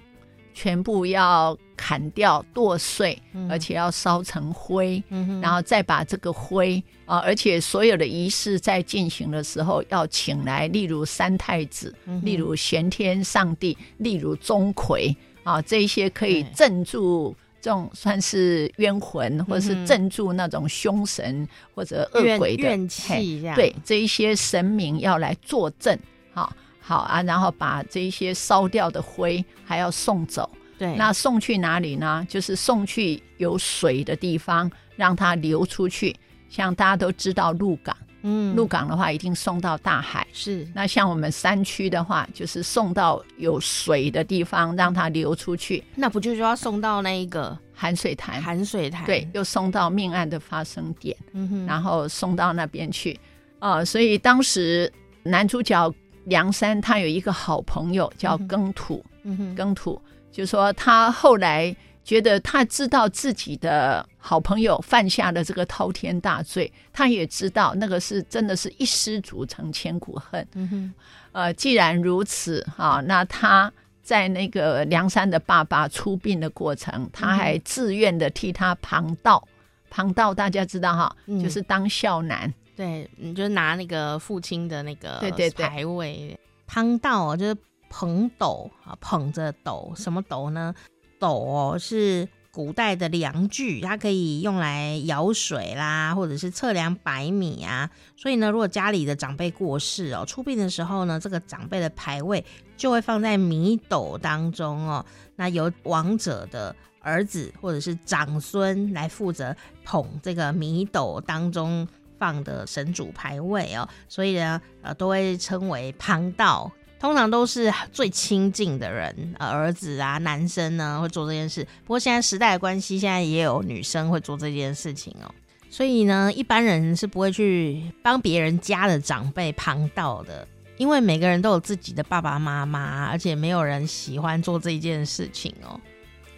[0.60, 3.16] 全部要砍掉、剁碎，
[3.48, 23.40] 而且要烧成灰，嗯、然后再把这个灰啊，而且所有的仪式在进行的时候要请来，例如三太子，嗯、例如玄天上帝，例如钟馗啊，这些可以镇住这种算是冤魂，或者是镇住那种凶神或者恶鬼的怨气。
[23.54, 25.96] 对，这一些神明要来作证，
[26.32, 26.52] 好。
[26.88, 30.48] 好啊，然后把这一些烧掉的灰还要送走。
[30.78, 32.26] 对，那送去哪里呢？
[32.30, 36.16] 就是送去有水的地方，让它流出去。
[36.48, 40.26] 像大家都知道鹿港，嗯，鹿港的话一定送到大海。
[40.32, 40.66] 是。
[40.74, 45.84] 那像我们山区的话，就是送到有水的地方，让它流出去。
[45.94, 48.42] 那不就是要送到那一个含水潭？
[48.42, 49.04] 含水潭。
[49.04, 51.14] 对，又送到命案的发生点。
[51.34, 51.66] 嗯哼。
[51.66, 53.12] 然后送到那边去。
[53.58, 54.90] 啊、呃，所以当时
[55.22, 55.92] 男主角。
[56.28, 70.46] 梁山他有一个好朋友叫耕土，嗯哼，耕土就说他后来觉得他知道自己的好朋友犯下了这个滔天大罪，他也知道那个是真的是一失足成千古恨。
[70.54, 70.94] 嗯哼，
[71.32, 79.46] 呃，既然如此啊，那他在那个梁山的爸爸出殡的过程，他还自愿的替他旁道，
[79.90, 82.52] 旁道大家知道哈，就是当孝男。
[82.78, 87.56] 对，你就拿那个父亲的那个对对牌位，汤道就是
[87.90, 90.72] 捧斗啊，捧着斗，什么斗呢？
[91.18, 97.90] 斗哦是古代的量具，它可以用来舀水啦，或者是测量百米啊。
[98.16, 102.44] 所以呢，如果家里的长辈过世哦，出殡的时候呢，这个长辈的牌位
[102.76, 105.04] 就会放在米斗当中哦。
[105.34, 111.84] 那由王者的儿子或者是长孙来负责捧这个米斗当中。
[112.18, 121.64] 放的神主牌位哦，所以呢，呃，都会称为旁道，通常都是最亲近的人，呃，儿子啊，男生呢会做这件事。
[121.84, 125.34] 不过现在时代的关系，现在也有女生会做这件事情哦。
[125.70, 130.46] 所以呢，一般人是不会去帮别人家的长辈旁道的。
[130.78, 135.78] 因为每个人都有自己的爸爸妈妈，而且没有人喜欢做这件事情哦，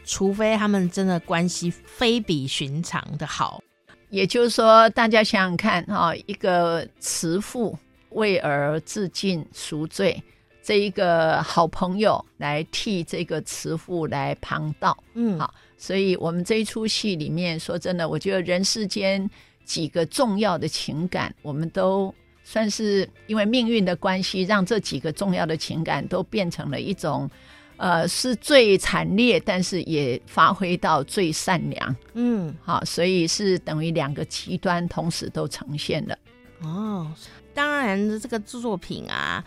[0.05, 3.63] 除非他们真的关系非比寻常的好。
[4.11, 7.79] 也就是说，大家想想看哈，一个慈父
[8.11, 10.23] 为儿自尽赎罪，
[10.63, 19.29] 这一个好朋友来替这个慈父来旁道，嗯，好，所以我们这一出戏里面，说真的，我觉得人世间
[19.65, 27.31] 几个重要的情感，我们都算是因为命运的关系，让这几个重要的情感都变成了一种。
[27.81, 31.97] 呃，是最惨烈，但是也发挥到最善良。
[32.13, 36.15] 嗯，好，所以是等于两个极端同时都呈现了。
[36.61, 37.11] 哦，
[37.55, 39.43] 当然，这个作品啊，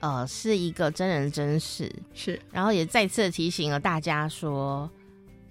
[0.00, 4.90] 呃，是一个真人真事，是，然后也再次提醒了大家说，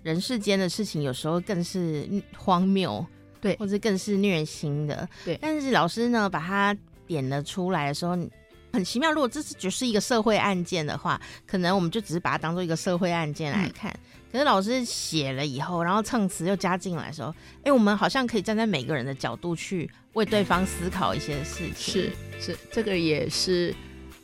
[0.04, 3.04] 人世间的事情有时候更是荒谬，
[3.42, 5.36] 对，或者更是虐心的，对。
[5.42, 8.16] 但是老师呢，把它点了出来的时候。
[8.74, 13.92] 很奇妙，如果这是只是一个社会案件的话，可能我们就只是把它当做一个社会案件来看。
[13.92, 14.00] 嗯、
[14.32, 21.94] 可是老师写了以后，然后唱词又加进来的时候，哎，我们好像可以站在每个人的角度去为对方思考一些事情。
[21.94, 23.74] 是是，这个也是，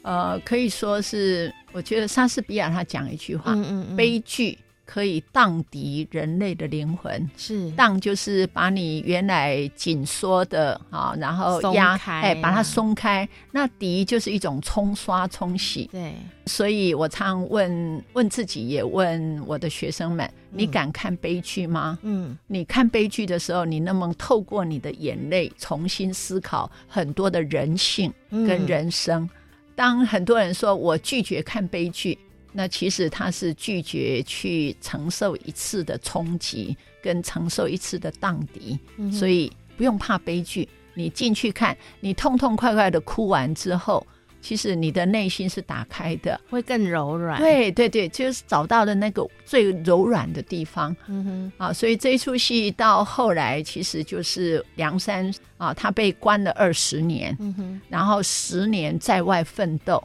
[0.01, 4.57] 呃，可以说是，我觉得莎士比亚他讲一句话，嗯嗯嗯，悲剧。
[4.85, 13.27] 可以荡涤人类的灵魂，是荡就是把你原来紧缩的啊，然后压开，哎，把它松开。
[13.51, 15.89] 那涤就是一种冲刷、冲洗。
[15.91, 16.13] 对，
[16.45, 21.97] 所以我常问问自己，也问我的学生们：你敢看悲剧吗？
[22.01, 29.23] 嗯，你看悲剧的时候，你能不能透过你的眼泪重新思考很多的人性跟人生？
[29.23, 29.29] 嗯、
[29.75, 32.19] 当很多人说我拒绝看悲剧。
[32.53, 40.69] 那其实他是拒绝去承受一次的冲击，跟承受一次的荡涤，嗯、所以不用怕悲剧。
[40.93, 44.05] 你进去看，你痛痛快快的哭完之后，
[44.39, 47.39] 其实你的内心是打开的，会更柔软。
[47.39, 50.95] 对对对，就是找到了那个最柔软的地方。
[51.07, 60.03] 嗯哼，啊，所以这一出戏到后来，其实就是梁山啊，他被关了二十年，嗯哼，然后十年在外奋斗。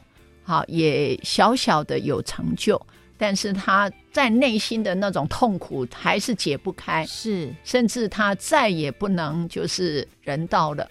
[0.49, 2.81] 好，也小小的有成就，
[3.19, 10.89] 但是他在内心的那种痛苦还是解不开，是，甚至他再也不能就是人道了，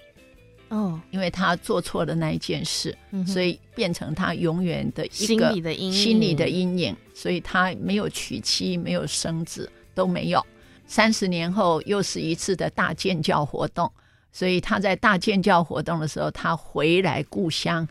[0.69, 10.41] 哦，因为他做错了那一件事，嗯、所以变成他永远的一个心理的阴影，心理的阴影，所以他没有娶妻，没有生子，都没有。
[10.87, 13.93] 三十年后又是一次的大建教活动，
[14.31, 17.85] 所以他在大建教活动的时候，他回来故乡。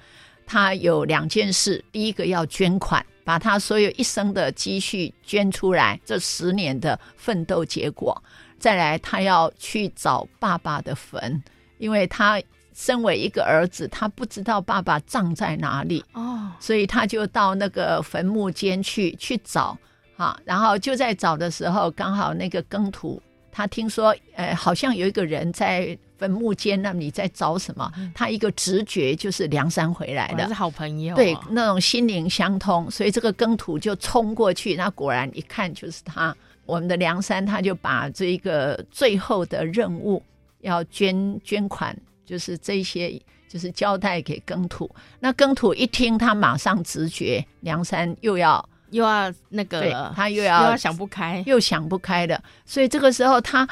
[0.48, 8.24] 他有两件事，第一个要捐款，把他所有一生的积蓄捐出来，这十年的奋斗结果。
[8.58, 11.44] 再来，他要去找爸爸的坟，
[11.78, 12.42] 因为他
[12.74, 19.78] 身为一个儿子，他不知道爸爸葬在哪里哦，所以他就到那个坟墓间去去找
[20.16, 20.40] 啊。
[20.46, 25.98] 然后就在找的时候，刚好那个耕土，他听说，呃，好像有一个人在。
[26.18, 27.92] 坟墓间，那里在找什么？
[28.16, 40.20] 他一个直觉就是梁山回来的，是好朋友，对，那种心灵相通，所以这个耕土就冲过去，那果然一看就是他，我们的梁山，他就把这个最后的任务
[40.62, 44.90] 要捐捐款，就是这些，就是交代给耕土。
[45.20, 53.68] 那耕土一听，他马上直觉，梁山又要又要那个，他又要又要想不开，又想不开的，所以这个时候他。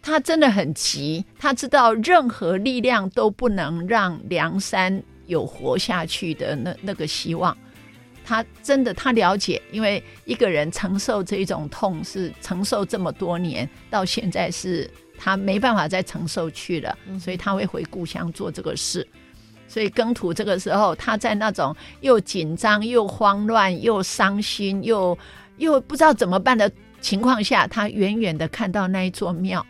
[0.00, 7.54] 他真的很急，他知道任何力量都不能让梁山有活下去的那那个希望。
[8.24, 19.06] 他真的，他了解，因为一个人承受这种痛是承受这么多年，到现在是他没办法再承受去了，所以他会回故乡做这个事。
[19.68, 25.16] 所以耕土这个时候，他在那种又紧张又慌乱又伤心又
[25.58, 26.68] 又不知道怎么办的
[27.00, 29.64] 情况下，他远远的看到那一座庙。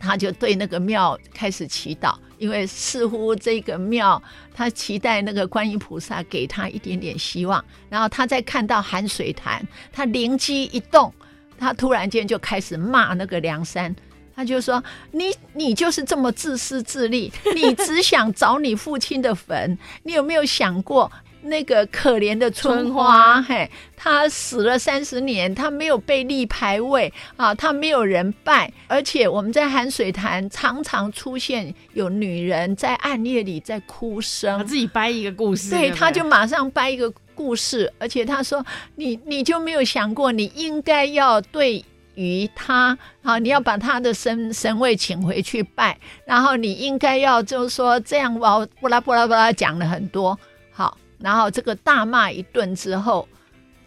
[0.00, 7.64] 他就对那个庙开始祈祷，因为似乎这个庙他期待那个观音菩萨给他一点点希望。
[7.88, 11.10] 然后他再看到寒水潭，他灵机一动，
[11.58, 13.94] 他突然间就开始骂那个梁山。
[14.34, 21.10] 他就说：“你你就是这么自私自利，你只想找你父亲的坟， 你有没有想过？”
[21.46, 38.64] 那个可怜的春花，嘿，他死了三十年，他没有被立牌位啊，他没有人拜，而且我们在寒水潭常常出现有女人在暗夜里在哭声，他自己掰一个故事，对，他就马上掰一个故事，而且他说，
[38.96, 50.38] 你你就没有想过，你应该要对于他好，你要把他的神神位请回去拜，然后你应该要就是说这样哇，巴拉巴拉巴拉讲了很多，
[50.72, 50.96] 好。
[51.18, 53.26] 然后这个大骂一顿之后，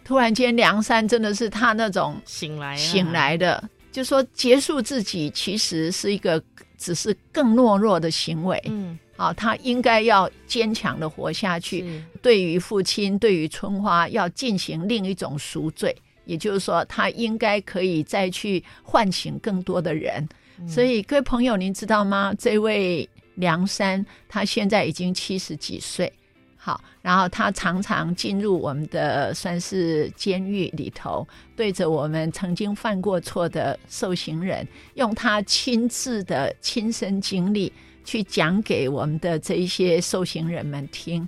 [0.02, 3.62] 突然间梁山真的是他那种醒来醒来的，
[3.92, 6.42] 就说结束自己其实是一个
[6.76, 8.60] 只是更懦弱的行为。
[8.66, 12.02] 嗯，啊，他应该要坚强的活下去。
[12.20, 15.94] 对于父亲，对于春花，要进行另一种赎罪，
[16.28, 20.28] 也就是说，他应该可以再去唤醒更多的人。
[20.58, 22.34] 嗯、所以，各位朋友，您知道吗？
[22.38, 26.12] 这位梁山，他现在已经七十几岁。
[26.56, 31.26] 好，然后他常常进入我们的算是监狱里头，
[31.56, 37.72] 对着我们曾经犯过错的受刑人，用他亲自的亲身经历
[38.04, 41.26] 去讲给我们的这一些受刑人们听。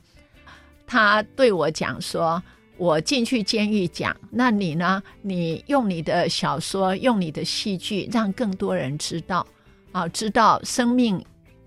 [0.87, 2.43] 他对我讲说
[2.81, 5.03] ：“我进去监狱讲，那你呢？
[5.21, 9.47] 你用你的小说，用你的戏剧，让更多人知道
[9.93, 11.23] 啊，知道生命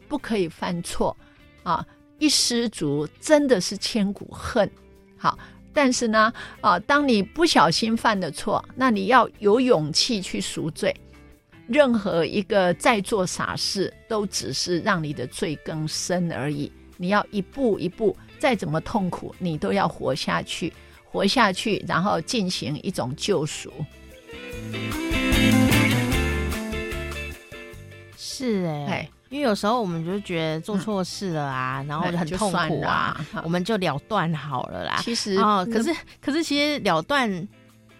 [0.07, 1.16] 不可以犯错
[1.61, 1.86] 啊。”
[2.18, 4.68] 一失足真的是千古恨，
[5.16, 5.38] 好，
[5.72, 10.95] 但是呢，啊，当你不小心犯的错，那你要有勇气去赎罪。
[11.68, 16.72] 任何一个再做傻事，都只是让你的罪更深而已。
[16.97, 20.74] 你要一步一步，再怎么痛苦，你都要活下去，
[21.14, 23.72] 活下去，然后进行一种救赎。
[28.18, 29.09] 是哎、欸。
[29.30, 34.99] 因为有时候我们就觉得做错事了啊，嗯、然后很痛苦啊，我们就了断好了啦。
[35.01, 35.91] 其实哦，可是
[36.22, 37.47] 可是其实了断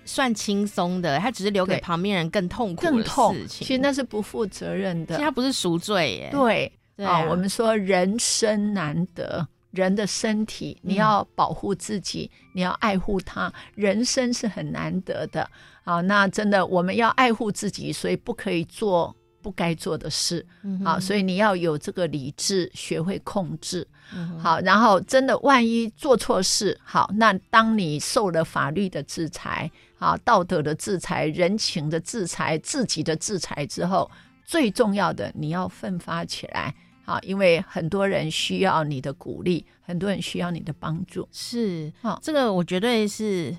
[0.06, 3.02] 算轻松的，他只是留给旁边人更痛苦的事情。
[3.02, 6.30] 更痛，其实那是不负责任的，其实他不是赎罪耶。
[6.32, 6.72] 对
[7.04, 15.44] 啊、哦，我们说人生难得，人的身体你要保护自己，嗯、你要爱护他，人生是很难得的
[15.84, 16.02] 啊、哦。
[16.02, 19.14] 那真的我们要爱护自己，所以不可以做。
[19.44, 20.46] 不该做的事，
[20.86, 29.70] 好，所以你要有这个理智，学会控制，嗯、好，然后真的万一做错事，好，那当你受了法律的制裁，
[30.00, 34.10] 啊，道德的制裁，人情的制裁，自己的制裁之后，
[34.46, 36.74] 最重要的你要奋发起来，
[37.06, 43.58] 啊，因为很多人需要你的鼓励，很多人需要你的帮助，是，好，这个我绝对是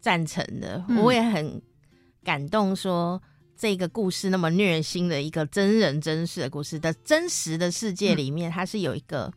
[0.00, 1.60] 赞成的，嗯、我也很
[2.22, 3.20] 感动，说。
[3.60, 9.32] 这个故事那么虐心的一个真人真事的故事的真实的世界里面，嗯、它是有一个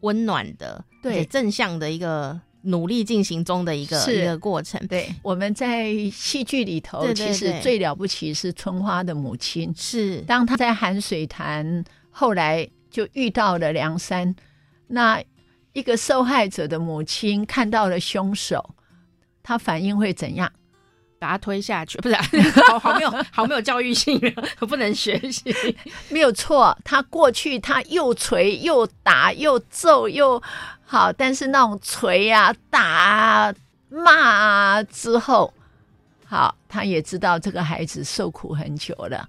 [0.00, 4.78] 温暖的、对正向的一个努力进行中的一个是一个过程。
[4.88, 9.72] 对，我们在戏剧里头，对对对，其实最了不起是春花的母亲。
[9.74, 14.34] 是，当她在寒水潭后来就遇到了梁山，
[14.86, 15.22] 那
[15.74, 18.74] 一个受害者的母亲看到了凶手，
[19.42, 20.50] 她反应会怎样？
[21.18, 22.24] 把他推下去， 不是、啊、
[22.68, 24.18] 好好没有 好没有教育性，
[24.60, 25.76] 不能学习。
[26.08, 30.42] 没有错，他过去他又捶又打又揍又
[30.86, 33.54] 好，但是那种捶啊打啊
[33.90, 35.52] 骂啊之后，
[36.24, 39.28] 好，他也知道这个孩子受苦很久了，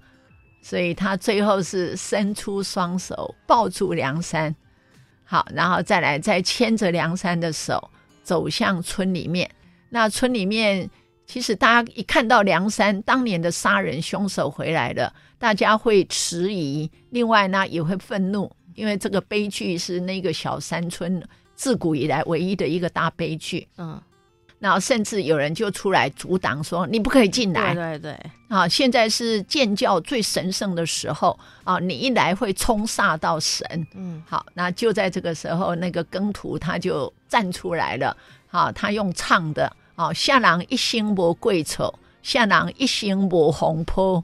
[0.68, 4.54] 所以他最后是伸出双手抱住梁山，
[5.24, 7.90] 好，然后再来再牵着梁山的手
[8.22, 9.50] 走向村里面，
[9.88, 10.90] 那村里面。
[11.26, 21.22] 其实大家一看到梁山当年的杀人凶手回来了，大家会迟疑，另外呢也会愤怒，因为这个悲剧是那个小山村
[21.54, 23.68] 自古以来唯一的一个大悲剧。
[23.76, 24.00] 嗯，
[24.58, 33.64] 然后甚至有人就出来阻挡说：“你不可以进来。”对对对，啊，现在是建教最神圣的时候啊，你一来会冲煞到神。
[33.94, 38.16] 嗯，好，那就在这个时候，那个耕徒他就站出来了，
[38.50, 39.72] 啊，他用唱的。
[39.94, 41.92] 哦，下郎一心无贵丑，
[42.22, 44.22] 下郎一心无红坡。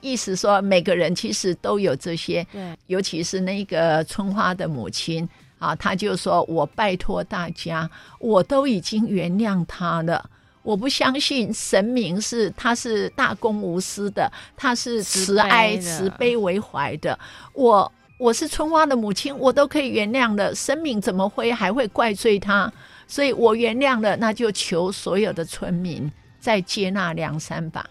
[0.00, 2.46] 意思说，每个人其实都有这些。
[2.52, 5.28] 对，尤其是那个春花的母亲
[5.60, 7.88] 啊，他就说：“我拜托大家，
[8.18, 10.28] 我都已经原谅他了。
[10.62, 17.16] 我不相信神明是他是大公无私的，他是慈爱慈悲为怀的。
[17.52, 22.72] 我我是春花的母亲，我都可以原谅了，神明怎么会还会怪罪他？”
[23.06, 27.84] 所以我原谅了，那就求所有的村民再接纳梁山吧。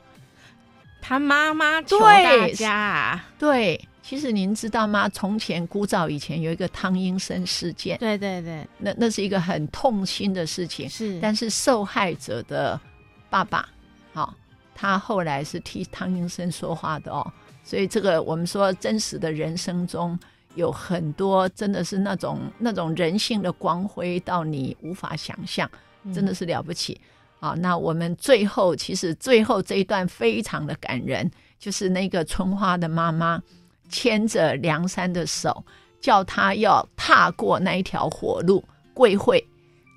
[1.02, 5.08] 他妈妈求大家啊，对，其实您知道吗？
[5.08, 10.90] 从前古早以前有一个汤英生事件，对对对，那那是一个很痛心的事情。
[10.90, 12.82] 是，但是受害者的
[13.30, 13.70] 爸爸，
[14.12, 14.34] 好、哦，
[14.74, 17.32] 他后来是替汤英生说话的哦。
[17.64, 20.18] 所以这个我们说真实的人生中。
[20.56, 25.70] 有很多真的是那种那种人性的光辉，到你无法想象，
[26.12, 27.00] 真的是了不起
[27.40, 27.52] 啊！
[27.52, 31.30] 那我们最后其实最后这一段非常的感人，
[31.60, 33.42] 就是那个春花的妈妈
[33.90, 35.64] 牵着梁山的手，
[36.00, 38.64] 叫他要踏过那一条火路，
[38.94, 39.44] 贵会，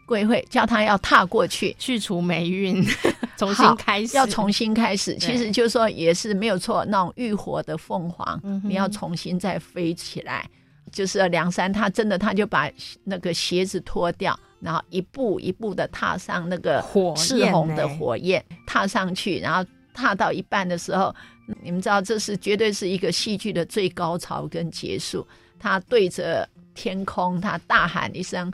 [0.07, 2.85] 贵会叫他要踏过去，去除霉运，
[3.37, 5.15] 重新开始，要重新开始。
[5.17, 10.49] 其实就是说也是没有错，那种浴火的凤凰，你要重新再飞起来。
[10.91, 12.71] 就是梁山，他真的他就把
[13.03, 16.85] 那个鞋子脱掉，然后一步一步的踏上那个
[17.17, 19.65] 赤红的火焰，踏上去，然后
[19.95, 21.15] 踏到一半的时候，
[21.61, 25.27] 你们知道这是绝对是一个戏剧的最高潮跟结束。
[25.59, 28.53] 他对着天空，他大喊一声。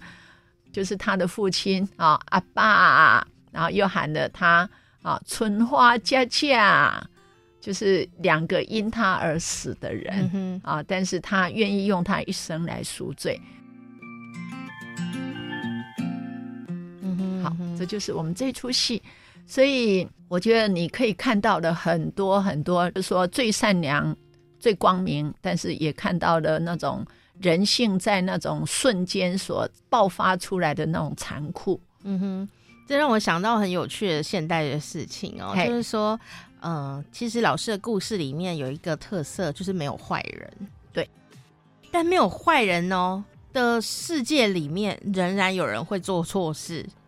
[0.70, 4.68] 就是他的父亲啊，阿爸，然后又喊了他
[5.02, 7.02] 啊，春花佳佳，
[7.58, 13.40] 就是两个因他而死的人、嗯、啊，但是他愿意用他一生来赎罪。
[17.00, 19.02] 嗯哼，好，这就是我们这出戏，
[19.48, 24.16] 所以我觉得你可以看到的很多很多，就是说最善良、
[24.60, 27.04] 最光明，但是也看到了那种。
[27.40, 32.48] 人性在那种瞬间所爆发出来的那种残酷，嗯哼，
[32.84, 36.18] 这让我想到很有趣的现代的事情哦，就是说，
[36.62, 40.52] 嗯、呃，其实老师的故事里面有一个特色，就是没有坏人，
[40.92, 41.08] 对，
[41.92, 43.22] 但没有坏人哦
[43.52, 46.84] 的世界里面，仍然有人会做错事，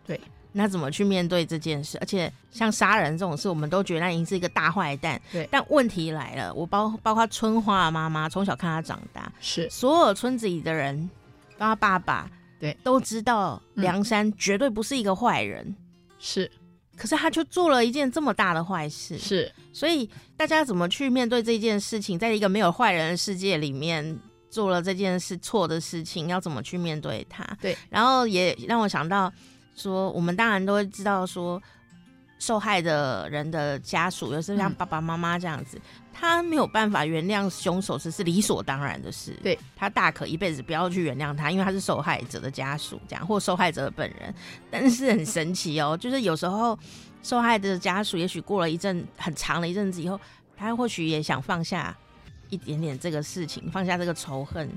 [0.53, 1.97] 那怎么去面对这件事？
[1.99, 5.19] 而且像杀人这种事，我们都觉得那已经是一个大坏蛋。
[5.31, 11.09] 对，但问题来了，我包包括春花的妈妈，从小看她长大，是所有村子里的人，
[11.57, 12.29] 包括爸爸，
[12.59, 15.73] 对，都知道梁山绝对不是一个坏人。
[16.19, 19.17] 是、嗯，可是他就做了一件这么大的坏事。
[19.17, 22.19] 是，所以大家怎么去面对这件事情？
[22.19, 27.45] 在一个没有坏人的世界里面，做了这件事错的事情，要怎么去面对他？
[27.61, 29.31] 对，然后也让我想到。
[29.81, 31.61] 说我们当然都会知道，说
[32.37, 35.81] 受害的人的家属，有时候像爸爸妈妈这样子，嗯，
[36.13, 39.37] 他没有办法原谅凶手，这是理所当然的事。
[39.43, 44.33] 对，他大可一辈子不要去原谅他，因为他是受害者的家属，这样或受害者的本人。
[44.69, 46.77] 但是很神奇哦，就是有时候
[47.23, 50.19] 受害者的家属，也许过了一阵很长的一阵子以后，
[50.57, 51.95] 他或许也想放下
[52.49, 54.67] 一点点这个事情，放下这个仇恨。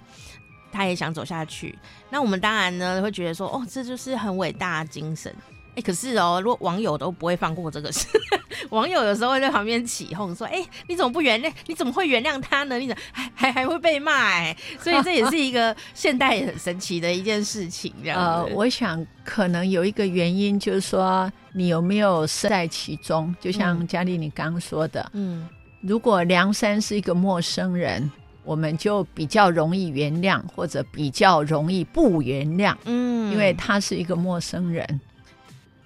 [0.74, 1.78] 他也想走下去，
[2.10, 5.32] 那我们当然呢会觉得说，哦，这就是很伟大的精神。
[5.76, 8.06] 哎，可是哦，如果网友都不会放过这个事，
[8.70, 11.52] 网友有时候会在旁边起哄说，哎，你怎么不原谅？
[11.66, 12.78] 你怎么会原谅他呢？
[12.78, 14.12] 你怎么还还还会被骂？
[14.12, 17.92] 哎，所以这也是一个现代很神奇的一件事情。
[18.02, 23.34] 这样呃，我想可能有一个原因就是说，你有没有身在其中？
[23.40, 25.48] 就像佳丽你刚刚说的，嗯，
[25.80, 28.10] 如果梁山是一个陌生人。
[28.45, 35.01] 我们就比较容易原谅，或者比较容易不原谅，嗯，因为他是一个陌生人。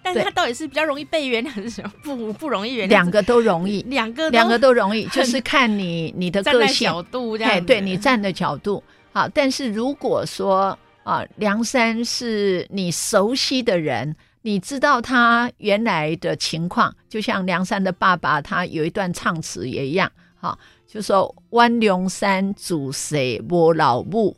[0.02, 2.90] 但是他到底是比较容易被原谅，还是什么不不容易原谅？
[2.90, 7.64] 两个都容易，两个两个都容易， 就是看你你的个性角度这样。
[7.64, 8.82] 对，你站的角度
[9.12, 9.28] 好。
[9.28, 20.58] 但是如果说啊，梁山是你熟悉的人，你知道他原来的情况，就像梁山的爸爸，他有一段唱词也一样，好。
[20.88, 24.34] 就说阮梁山自细无老母，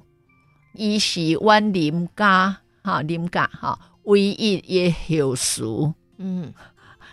[0.74, 5.94] 伊是阮林家哈林家哈唯一的后嗣。
[6.18, 6.52] 嗯，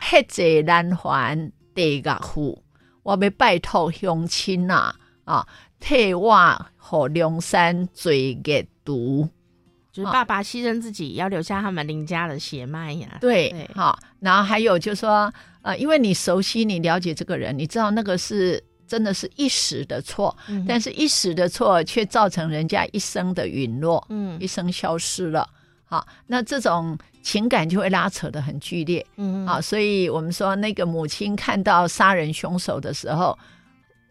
[0.01, 2.63] 迄个难还地岳父，
[3.03, 5.47] 我要拜托乡亲呐啊，
[5.79, 8.11] 替我和梁山做
[8.43, 9.29] 个毒。
[9.91, 13.19] 就是爸爸牺牲自己，要留下他们林家的血脉呀。
[13.21, 15.31] 对，好，然后还有就是说，
[15.61, 18.63] 呃，因为你熟悉、你了解这个人，你知道那个是。
[18.87, 25.47] 真的是一时的错，嗯，但是一时的错却造成人家一生的陨落，嗯，一生消失了。
[25.85, 33.37] 好，那这种情感就会拉扯的很剧烈，嗯，好，所以我们说那个母亲看到杀人凶手的时候，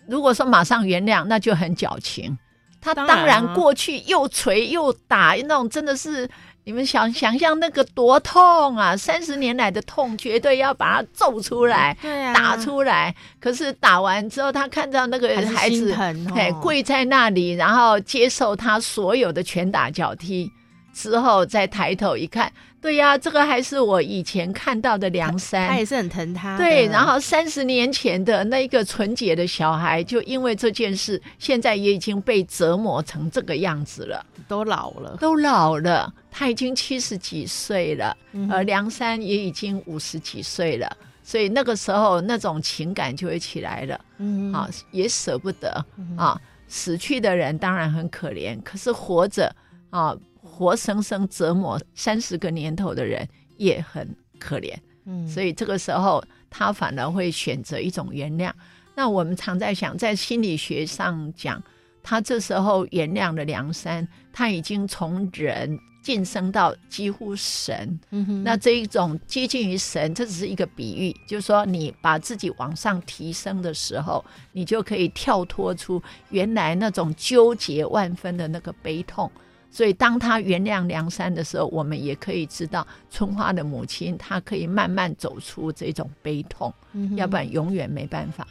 [0.06, 2.38] 如果说马上原谅，那就很矫情。
[2.80, 6.28] 他当然过去又捶又打，那种真的是。
[6.66, 8.96] 你们想想象那个多痛啊！
[8.96, 13.14] 三十年来的痛，绝对要把它揍出来，对啊，打出来。
[13.38, 15.96] 可是打完之后，他看到那个孩子，
[16.34, 20.50] 哎，跪在那里，然后接受他所有的拳打脚踢。
[20.97, 26.57] 之后再抬头一看，对呀、啊，这个还是我以前看到的梁山，他也是很疼他。
[26.57, 36.11] 对，然后三十年前的那一个纯洁的小孩，就因为这件事，现在也已经被折磨成这个样子了，都老了，都老了。
[36.30, 44.01] 他已经七十几岁了，嗯、而梁山也已经五十几岁了，所以那个时候那种情感就会起来了。
[44.16, 45.84] 嗯，啊，也舍不得
[46.16, 49.55] 啊，死去的人当然很可怜，可是活着
[49.90, 50.16] 啊。
[50.57, 53.28] 活生生折磨三十个年头的人
[53.59, 58.50] 也很可怜，嗯，所以这个时候他反而会选择一种原谅。
[58.94, 61.62] 那我们常在想，在心理学上讲，
[62.02, 68.00] 他这时候原谅了梁山，他已经从人晋升到几乎神。
[68.11, 79.30] 嗯哼，那这一种接近于神，这只是一个比喻，就是说你把自己往上提升的时候，你就可以跳脱出原来那种纠结万分的那个悲痛。
[79.76, 88.48] 所以，当他原谅梁山的时候，我们也可以知道春花的母亲，她可以慢慢走出这种悲痛，嗯、要不然永远没办法。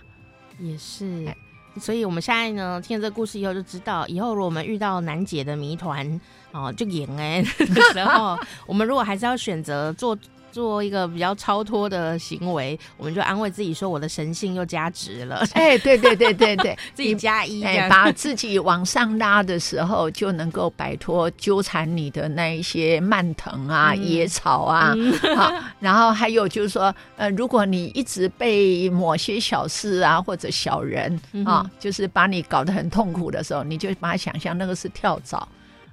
[0.60, 1.26] 也是，
[1.80, 6.22] 所以我们现在呢，听了这个故事以后，就知道以后如果我们遇到难解的谜团
[6.52, 10.16] 哦，就赢哎的时候，我们如果还是要选择做。
[10.56, 24.94] 做一个比较超脱的行为，我们就安慰自己说：“我的神性又加值了。”哎，对对对对对， 自己加一，哎，把自己往上拉的时候，就能够摆脱纠缠你的那一些蔓藤啊、嗯、野草啊。
[24.96, 25.52] 嗯、 好，
[25.82, 35.46] 然后还有就是说，呃，如果你一直被某些小事啊或者小人啊，就是把你搞得很痛苦的时候，你就把它想象那个是跳蚤。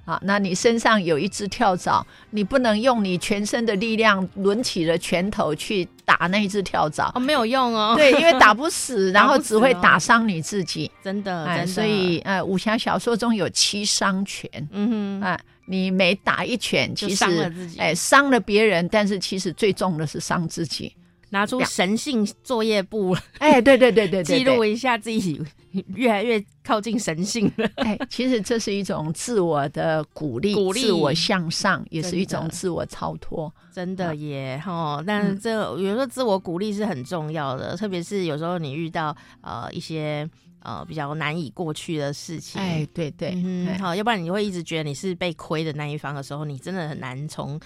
[0.05, 7.93] 啊，那你身上有一只跳蚤，你不能用你全身的力量抡起了拳头去打那一只跳蚤，哦，没有用哦。
[7.95, 10.91] 对，因为打不死， 然后只会打伤你自己。
[11.03, 11.65] 真的。
[11.65, 14.49] 所以，呃，武侠小说中有七伤拳。
[14.71, 20.93] 嗯哼，哎，你每打一拳，其实伤了自己，哎，伤了别人，但是其实最重的是伤自己。
[21.29, 25.41] 拿出神性作业簿， 哎，对对对对对，记录一下自己
[25.95, 27.69] 越来越靠近神性了。
[27.77, 33.53] 哎，其实这是一种自我的鼓励，鼓励自我向上，也是一种自我超脱。
[33.73, 35.03] 真的耶，哈、哦！
[35.05, 40.29] 但是这有时候自我鼓励是很重要的，嗯、特别是有时候你遇到呃一些。
[40.63, 47.59] 呃，比较难以过去的事情，哎，对对，嗯，好，要不然你会一直觉得你是被亏的那一方的时候，你真的很难从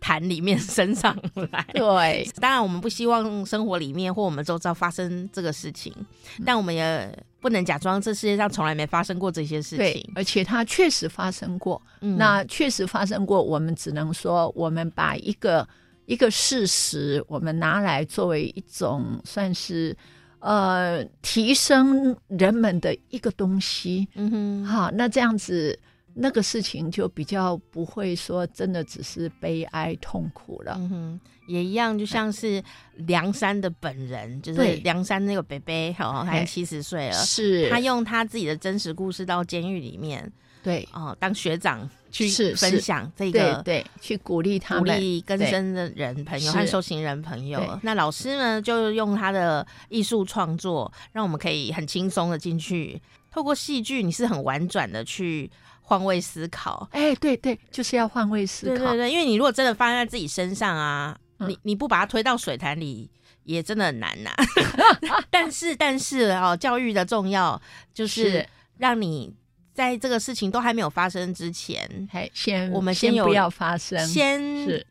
[0.00, 1.16] 坛里面 升上
[1.52, 1.64] 来。
[1.72, 9.78] 对，当然我们不希望生活里面或我们周遭发生这个事情，嗯、但我们也不能假装这世界上从来没发生过这些事情。
[9.78, 15.64] 对，而且它确实发生过，嗯、那确实发生过，我们只能说，我们把一个
[16.06, 19.96] 一个事实，我们拿来作为一种算是。
[20.42, 25.78] 呃，提升人们的一个东西，嗯哼，好，那这样子
[26.14, 32.60] 那个事情就比较不会说真的只是悲哀痛苦了，嗯哼，也一样，就像是
[32.96, 37.70] 梁山的本人，嗯、就是梁山那个伯伯，哈，他七十岁了，是。
[37.70, 40.30] 他用他自己的真实故事到监狱里面。
[40.60, 40.86] 对。
[40.92, 47.80] 哦，当学长去分享这个，对对，去鼓励他们，鼓励更生的人朋友和受刑人朋友。
[47.82, 53.00] 那老师呢，就用他的艺术创作，让我们可以很轻松的进去。
[53.30, 55.50] 透过戏剧，你是很婉转的去
[55.80, 56.86] 换位思考。
[56.92, 58.74] 哎，对对，就是要换位思考。
[58.76, 63.10] 对对对，因为你如果真的发生在自己身上啊，嗯、你你不把它推到水潭里，
[63.44, 64.30] 也真的很难呐、
[65.10, 65.24] 啊。
[65.30, 67.60] 但是但是哦，教育的重要
[67.94, 68.46] 就是
[68.76, 69.34] 让你。
[69.74, 71.88] 在这个事情都还没有发生之前，
[72.34, 74.86] 先我们先，不要发生，先是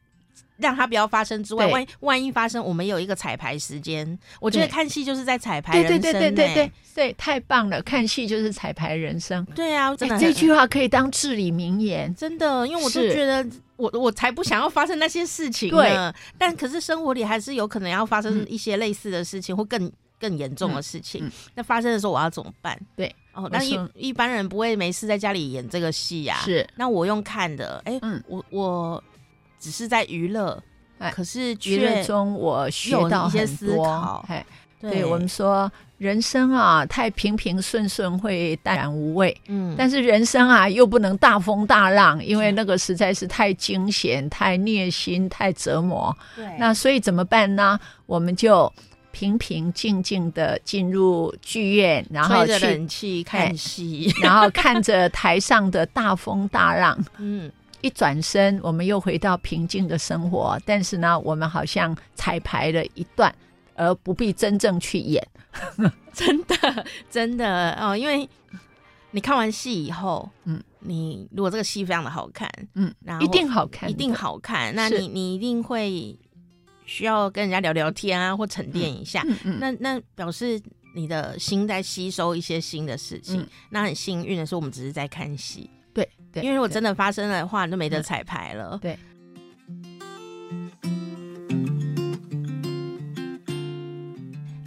[0.58, 4.18] 让它不要发生之外，万一万一发生，我们有一个彩排时间。
[4.40, 7.82] 我觉得看戏就是在彩排人生，对对对对对对，对，太棒了！
[7.82, 16.12] 看戏就是彩排人生，对啊，真的这句话可以当至理名言，真的，因为我就觉得我我才不想要发生那些事情呢。
[16.12, 21.26] 对但可是生活里还是有可能要发生一些类似的事情，嗯、或更更严重的事情。
[21.26, 22.80] 嗯嗯、那发生的时候，我要怎么办？
[22.96, 23.16] 对。
[23.34, 26.36] 哦，那一一般人不会没事在家里演这个戏呀。
[26.44, 29.04] 是，那我用看的，哎，嗯，我我
[29.58, 30.62] 只是在娱乐，
[31.14, 34.26] 可是娱乐中我学到一些思考。
[34.28, 34.46] 哎，
[34.82, 39.36] 对我们说，人生啊，太平平顺顺会淡然无味。
[39.48, 46.14] 嗯，但是人生啊，又不能大风大浪，因为那个实在是太惊险、太虐心、太折磨。
[46.36, 47.80] 对，那所以怎么办呢？
[48.06, 48.72] 我们就。
[49.12, 56.97] 平平静静的进入剧院，然后去冷气看戏，然后看着台上的大风大浪。
[57.18, 57.51] 嗯，
[57.82, 60.59] 一转身，我们又回到平静的生活。
[60.66, 63.34] 但是呢，我们好像彩排了一段，
[63.76, 65.26] 而不必真正去演。
[66.14, 68.28] 真的，真的哦，因为
[69.12, 74.74] 你看完戏以后，嗯，你如果这个戏非常的好看，嗯，然后一定好看，一定好看。
[74.74, 76.18] 那你你一定会。
[76.92, 79.24] 需要跟人家聊聊天啊，或沉淀一下。
[79.26, 80.62] 嗯嗯、那那表示
[80.94, 83.39] 你的心在吸收一些新的事情。
[83.39, 85.70] 嗯、那很幸运的是，我们只是在看戏。
[85.94, 88.78] 对，对，因为如果真的发生了的话，就没得彩排了。
[88.82, 88.92] 对。《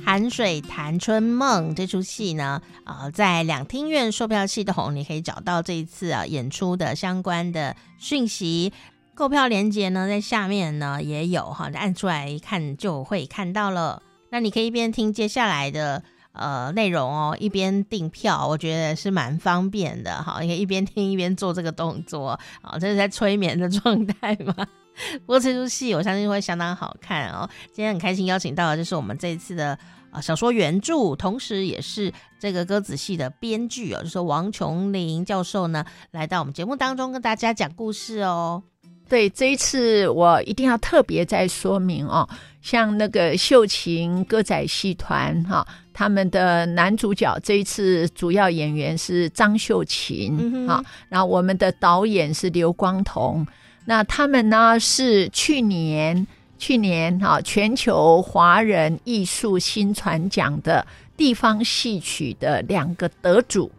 [0.07, 8.73] 寒水潭春梦》这出戏呢，呃，在两厅院售票系统，你可以找到这一次啊演出的相关的讯息。
[9.15, 14.03] 购票链接呢，在下面呢也有哈，按出来一看就会看到了。
[14.31, 16.03] 那你可以一边听接下来的
[16.33, 24.55] 呃内容哦，一边订票，我觉得是蛮方便的哈，你可以一边听一边做这个动作，啊，这是在催眠的状态嘛。
[25.25, 27.49] 不过这出戏我相信会相当好看哦。
[27.73, 29.79] 今天很开心邀请到的就是我们这次的
[30.11, 38.65] 啊小说原著，同时也是这个歌仔戏的编剧哦，就是王琼玲教授呢，来到我们节目当中跟大家讲故事哦。
[39.09, 42.29] 对，这一次我一定要特别再说明哦，
[42.63, 53.47] 像那个秀琴歌仔戏团哈，他们的男主角这一次主要演员是张秀琴哈，然后我们的导演是刘光彤。
[53.85, 56.27] 那他们呢是去年
[56.59, 60.85] 去年哈全球华人艺术新传奖的
[61.19, 63.71] 地方戏曲的两个得主，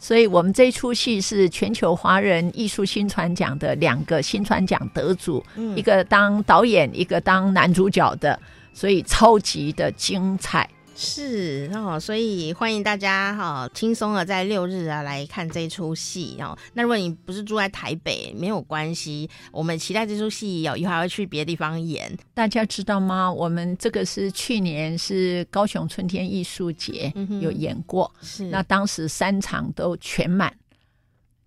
[0.00, 8.40] 所以我们这出戏是全球华人艺术新传奖的两个新传奖得主，嗯，一个当导演，一个当男主角的，
[8.72, 10.68] 所以超级的精彩。
[11.02, 16.56] 是哦，所以欢迎大家哈，轻松的在六日啊来看这出戏哦。
[16.74, 22.14] 那如果你不是住在台北，没有关系，我们期待这出戏有，以后还会去别的地方演。
[22.34, 23.32] 大家知道吗？
[23.32, 30.54] 我们这个是去年是高雄春天艺术节有演过，嗯、是那当时三场都全满，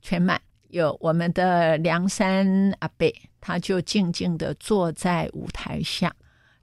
[0.02, 0.42] 全满。
[0.70, 3.08] 有我们的梁山阿伯，
[3.40, 6.12] 他就静静的坐在舞台下。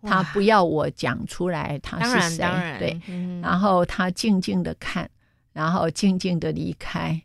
[0.02, 5.08] 他不要我讲出来他是谁，对，嗯、然后他静静的看，
[5.52, 7.20] 然后静静的离开。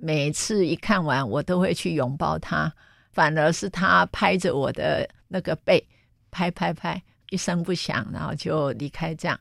[0.00, 2.72] 每次一看完，我都会去拥抱他，
[3.12, 5.84] 反而是他拍着我的那个背，
[6.30, 9.14] 拍拍拍，一声不响，然后就离开。
[9.14, 9.38] 这样，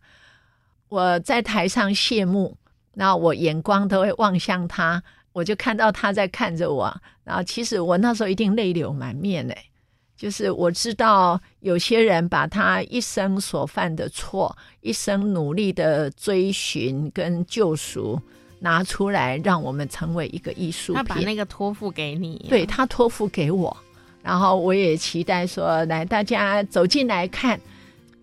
[0.90, 2.58] 我在台上谢幕，
[2.96, 5.02] 然后我眼光都会望向他，
[5.32, 6.92] 我就看到他在看着我，
[7.24, 9.56] 然后其实我那时候一定泪流满面嘞。
[10.18, 18.20] 就是我知道有些人把他一生所犯的错，一生努力的追寻跟救赎
[18.60, 21.04] 拿出来，让我们成为一个艺术品。
[21.04, 23.78] 他把那个托付给你，对，他托付给我，
[24.24, 27.60] 然后我也期待说，来大家走进来看，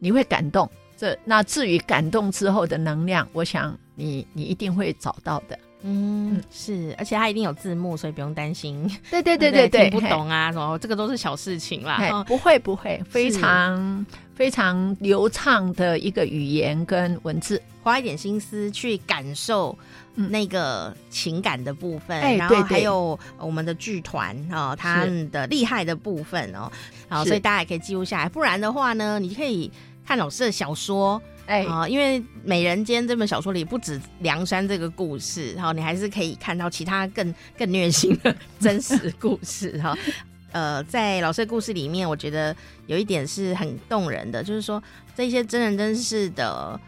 [0.00, 0.68] 你会感动。
[0.96, 5.56] 这那至于感动之后的能量，我想你你一定会找到的。
[5.86, 8.90] 嗯，是，而且它一定有字幕，所以不用担心。
[9.10, 12.24] 对对对 对对，听不懂啊什么，这个都是小事情啦。
[12.26, 19.76] 不会不会，非常非常流畅的一个语言跟文字，花一点心思去感受
[20.14, 26.72] 那个情感的部分，嗯、然后还有我们的剧团哦，他们的厉害的部分哦，
[27.10, 28.28] 好，所以大家也可以记录下来。
[28.28, 29.70] 不然的话呢，你可以
[30.06, 31.20] 看老师的小说。
[31.46, 39.96] 哎啊、呃，因为《美人间》这本小说里不止梁山这个故事，然后你还是可以看到其他更更虐心的真实故事哈。
[40.52, 42.54] 呃，在老师的故事里面，我觉得
[42.86, 44.82] 有一点是很动人的，就是说
[45.14, 46.80] 这些真人真事的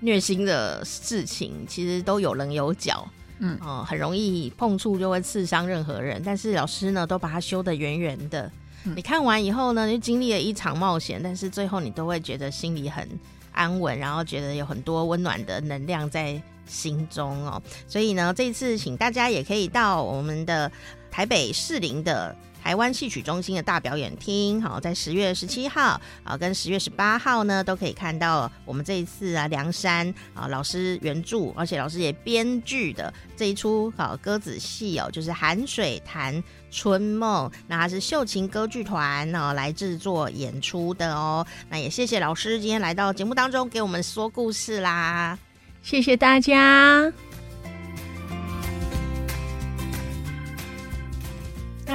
[0.00, 3.08] 虐心的事情，其实都有棱有角，
[3.38, 8.50] 嗯，哦、呃，很容易碰触就会刺伤任何人，但是老师呢，都把它修得圆圆的。
[8.84, 13.08] 嗯、你看完以后呢，你就经历了一场冒险，但是最后你都会觉得心里很。
[13.52, 20.70] 安稳，然后觉得有很多温暖的能量在心中哦，所以呢，这次请大家也可以到我们的
[21.10, 36.42] 台北士林的台湾戏曲中心的大表演厅，好，在十月十七号啊跟十月十八号呢，都可以看到我们这一次啊梁山啊老师原著，而且老师也编剧的这一出好歌子戏哦，就是《寒水潭
[36.72, 41.46] 春梦》，那它是秀琴歌剧团哦来制作演出的哦。
[41.68, 45.38] 那也谢谢老师今天来到节目当中给我们说故事啦，
[45.82, 47.12] 谢谢大家。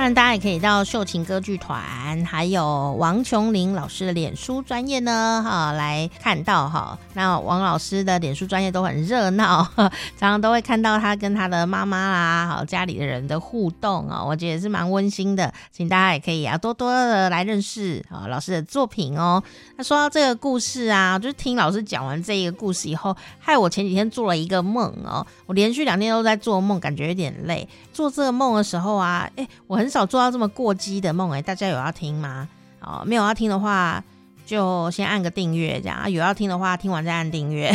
[0.08, 6.98] 然，大家也可以到秀琴歌剧团，还有王琼玲老师的脸书专业呢，哈，来看到哈。
[7.14, 15.54] 那王老师的脸书专业都很热闹， 常常都会看到他跟他的妈妈啦，好家里的人的互动哦，我觉得也是蛮温馨的。
[15.74, 19.44] 请大家也可以啊，多多的来认识啊老师的作品哦。
[19.76, 27.68] 那说到这个故事啊，就是听老师讲完这一个故事以后，害我前几天做了一个梦哦，我连续两天都在做梦，感觉有点累。
[27.98, 29.88] 做这个梦的时候啊，哎，我很。
[29.90, 32.48] 少做到这么过激的梦哎，大家有要听吗？
[32.82, 34.04] 哦，没有要听的话，
[34.46, 36.10] 就先按个订阅这样啊。
[36.10, 37.74] 有要听的话，听完再按订阅。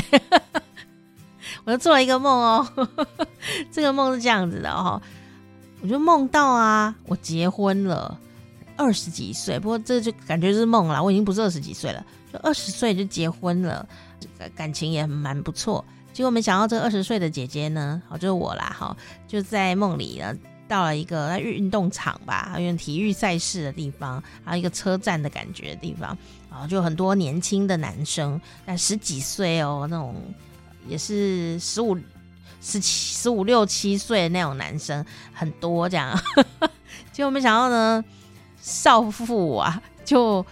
[1.64, 2.68] 我就做了一个梦哦，
[3.73, 5.01] 这个梦是这样子的哦，
[5.81, 8.16] 我就梦到啊，我结婚了，
[8.77, 13.85] 二十几岁，不过这就感觉是梦了，我已经不是二十几岁了，就二十岁就结婚了，
[14.55, 15.85] 感情也蛮不错。
[16.13, 18.97] 结果没想到这二十岁的姐姐呢，好，就是我啦，哈，
[19.27, 20.35] 就在梦里呢。
[20.69, 26.17] 到了一个运动场吧，还有体育赛事的地方，还有一个车站的感觉的地方
[26.51, 30.17] 然后，就很多年轻的男生，但十几岁哦，那种
[30.89, 31.95] 也是十五、
[32.63, 35.05] 十七、十五六七岁的那种男生
[35.35, 36.19] 很多这样，
[37.13, 38.03] 结果没想到呢，
[38.59, 40.47] 少妇啊，就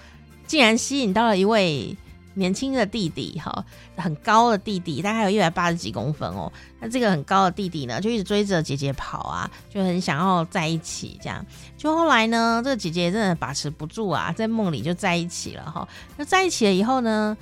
[0.47, 1.97] 竟然吸引到了一位。
[2.35, 3.64] 年轻的弟弟哈，
[3.97, 6.51] 很高的弟弟，大概有一百八十几公分哦。
[6.78, 11.45] 那这个很高的弟弟呢，就一直追着姐姐跑啊，就很想要在一起这样。
[11.76, 15.87] 就后来呢，这个姐姐真的把持不住啊，在梦里就在一起了哈。
[16.16, 17.37] 那在一起了以后呢，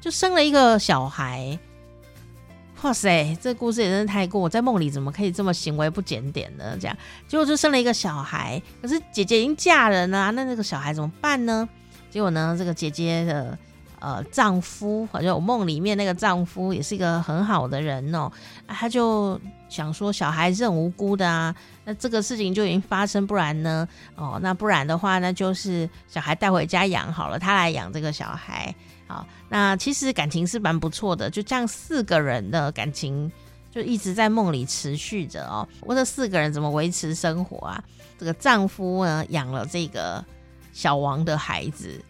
[0.00, 1.58] 就生了一个小孩。
[2.82, 4.46] 哇塞，这故事也真的太过！
[4.46, 6.76] 在梦里怎么可以这么行为不检点呢？
[6.78, 6.94] 这样，
[7.26, 8.60] 结果就生了一个小孩。
[8.82, 11.66] 可是姐姐已经嫁人了，那那个小孩怎么办呢？
[12.10, 13.58] 结果呢，这个姐姐的。
[14.04, 18.30] 呃，丈夫，好像我梦里面那个丈夫也是一个很好的人哦，
[18.68, 19.40] 他就
[19.70, 21.54] 想说小孩是很无辜的啊，
[21.86, 28.74] 那这个事情就已经发生，不然呢，哦，那不然的话，那就是小孩带回家养好了，他来养这个小孩，
[29.06, 33.32] 好，那其实感情是蛮不错的，就这样四个人的感情
[33.70, 35.66] 就一直在梦里持续着哦。
[35.80, 37.82] 我这四个人怎么维持生活啊？
[38.18, 40.22] 这个丈夫呢，养了这个
[40.74, 42.04] 小王的孩子。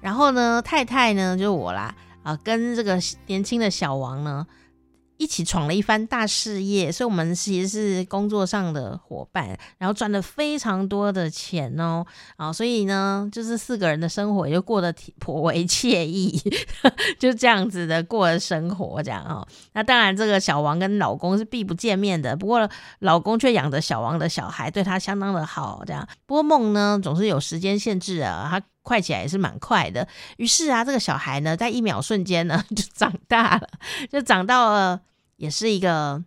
[0.00, 4.46] 然后呢，太太呢，就是我啦，啊，跟这个年轻的小王呢，
[5.18, 16.40] 一起闯了一番大事业，所以我们其实是工作上的伙伴，然后赚了非常多的钱哦，啊，所以呢，就是四个人的生活也就过得挺颇为惬意，
[17.20, 19.46] 就这样子的过生活这样哦。
[19.74, 22.66] 那当然，这个小王跟老公是避不见面的，不过
[23.00, 26.08] 老公却养着小王的小孩，对他相当的好，这样。
[26.24, 28.62] 不过梦呢，总是有时间限制啊，他。
[28.82, 30.08] 快起来也是蛮快的，
[30.38, 33.68] 于是啊，这个小孩呢，在一秒瞬间呢 就长大了，
[34.10, 35.00] 就长到了
[35.36, 36.24] 也是一个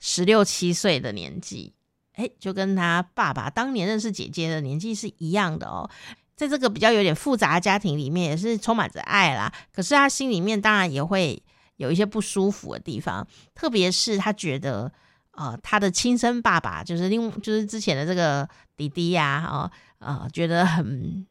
[0.00, 1.74] 十六七岁的年纪，
[2.14, 5.88] 哎，就跟他爸爸当年认识姐姐的年纪是一样的哦。
[6.34, 9.52] 在这个比较有点复杂的家庭里面，也是充满着爱啦。
[9.70, 11.40] 可是他心里面当然也会
[11.76, 13.24] 有一些不舒服的地方，
[13.54, 14.90] 特别是他觉得，
[15.32, 21.26] 呃，他的亲生爸爸就是另就是之前的这个弟弟呀，哦，呃，觉得很。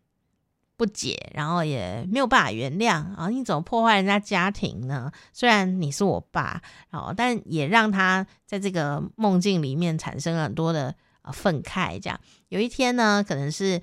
[0.82, 3.30] 不解，然后也没有办法原谅啊！
[3.30, 5.12] 你怎么破坏人家家庭呢？
[5.32, 6.60] 虽然你是我爸，
[6.90, 12.02] 哦，但也让他在这个梦境里面产生了很多的呃愤慨。
[12.02, 12.20] 这样
[12.50, 13.80] 有一天呢，可能是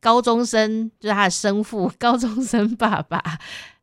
[0.00, 3.22] 高中生，就是他的生父， 高中生爸爸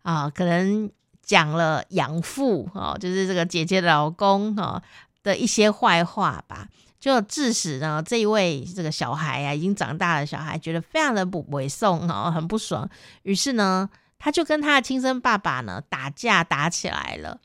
[0.02, 0.92] 啊，可能
[1.22, 4.84] 讲了养父哦，就是这个姐姐的老公哦
[5.24, 6.68] 的一些坏话吧。
[7.04, 12.90] 就致使呢，这一位这个小孩啊，已经长大的小孩，觉得非常的不猥琐哦，很不爽。
[13.24, 17.42] 于是呢，他就跟他的亲生爸爸呢打架打起来了。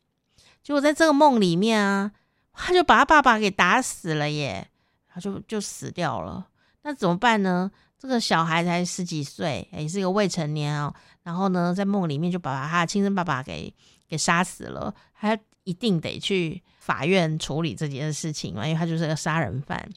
[0.63, 2.13] 结果在这个梦里面啊，
[2.53, 4.69] 他就把他爸爸给打死了耶，
[5.13, 6.47] 他就就死掉了。
[6.83, 7.69] 那怎么办呢？
[7.99, 10.95] 这个小孩才十几岁，也是一个未成年哦。
[11.25, 13.75] 然后呢，在梦里面就把他的亲生爸爸给
[14.09, 15.37] 给杀死了，还
[15.69, 16.63] 一定得去。
[16.89, 19.91] 法院处理这件事情嘛，因为他就是个杀人犯。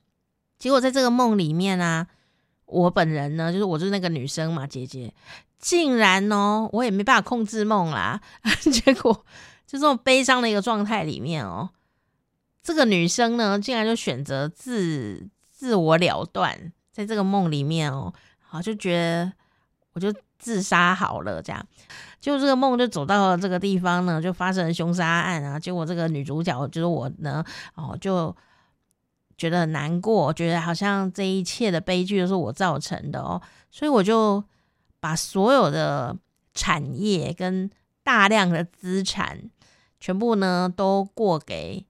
[0.60, 2.06] 结果在这个梦里面啊，
[2.66, 5.14] 我本人呢，就是我就是那个女生嘛，姐姐，
[5.58, 8.20] 竟然哦，我也没办法控制梦啦。
[8.74, 9.14] 结果
[9.66, 11.70] 就这种悲伤的一个状态里面哦，
[12.62, 19.32] 这个女生呢，竟然就选择自自我了断，在这个梦里面哦，好就觉得
[19.94, 20.14] 我就。
[20.42, 21.68] 自杀好了，这样，
[22.22, 25.60] 就这个梦就走到了这个地方呢，就发生了凶杀案啊。
[25.60, 27.44] 结果这个女主角就是我呢，
[27.76, 28.34] 哦，就
[29.36, 34.42] 觉得很难过，觉得好像这一切的悲剧都是我造成的哦，所以我就
[35.02, 36.16] 把所有的
[36.54, 37.70] 产业跟
[38.04, 39.38] 大量的资产
[40.00, 41.86] 全部呢都过给。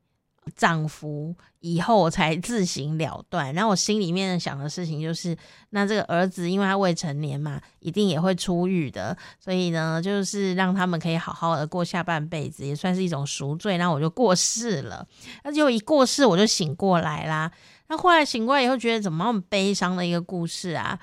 [0.55, 5.38] 丈夫以后才自行了断，然后我心里面想的事情就是，
[5.70, 13.78] 那这个儿子因为他未成年嘛，一定也会出狱的，所以呢，就是让他们可以好好的过下半辈子，也算是一种赎罪。
[13.78, 15.07] 然后我就过世了，
[15.43, 17.51] 那就一过世我就醒过来啦。
[17.88, 20.99] 那后来醒过来以后，觉得怎么那么悲伤的一个故事啊？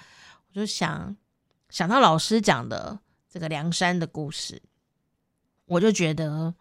[0.49, 1.17] 我就想
[1.71, 2.99] 想到老师讲的
[3.33, 4.61] 这个梁山的故事，
[5.67, 6.53] 我就觉得。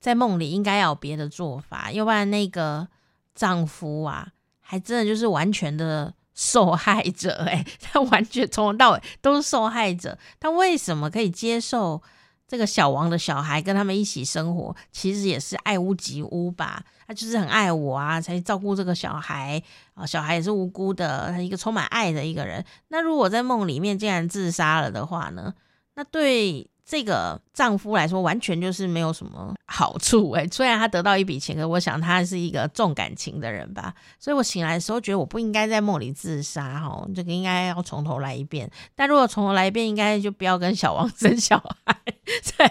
[0.00, 2.86] 在梦里应该要有别的做法，要不然那个
[3.34, 4.28] 丈夫啊，
[4.60, 10.16] 还真的就是完全的受害者诶， 他完全从头到尾都是受害者。
[10.38, 12.00] 他为什么可以接受
[12.46, 14.74] 这个小王的小孩跟他们一起生活？
[14.92, 16.84] 其实也是爱屋及乌吧。
[17.08, 19.60] 他就是很爱我啊，才照顾这个小孩
[19.94, 20.06] 啊。
[20.06, 22.64] 小孩也是无辜的，他一个充满爱的一个人。
[22.88, 25.54] 那如果在梦里面竟然自杀了的话呢？
[25.94, 26.70] 那对。
[26.90, 33.94] 这个丈夫来说，完全就是没有什么好处诶， 虽然他得到一笔钱，可我想他是一个重感情的人吧。
[34.18, 38.70] 所以我醒来的时候，觉得我不应该在梦里自杀哈，这个应该要从头来一遍。
[38.94, 41.94] 但如果从头来一遍，应该就不要跟小王生小孩。
[42.42, 42.68] 才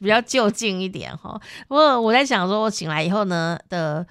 [0.00, 1.40] 比较就近一点哈。
[1.68, 4.06] 不过我在想说，我醒来以后呢的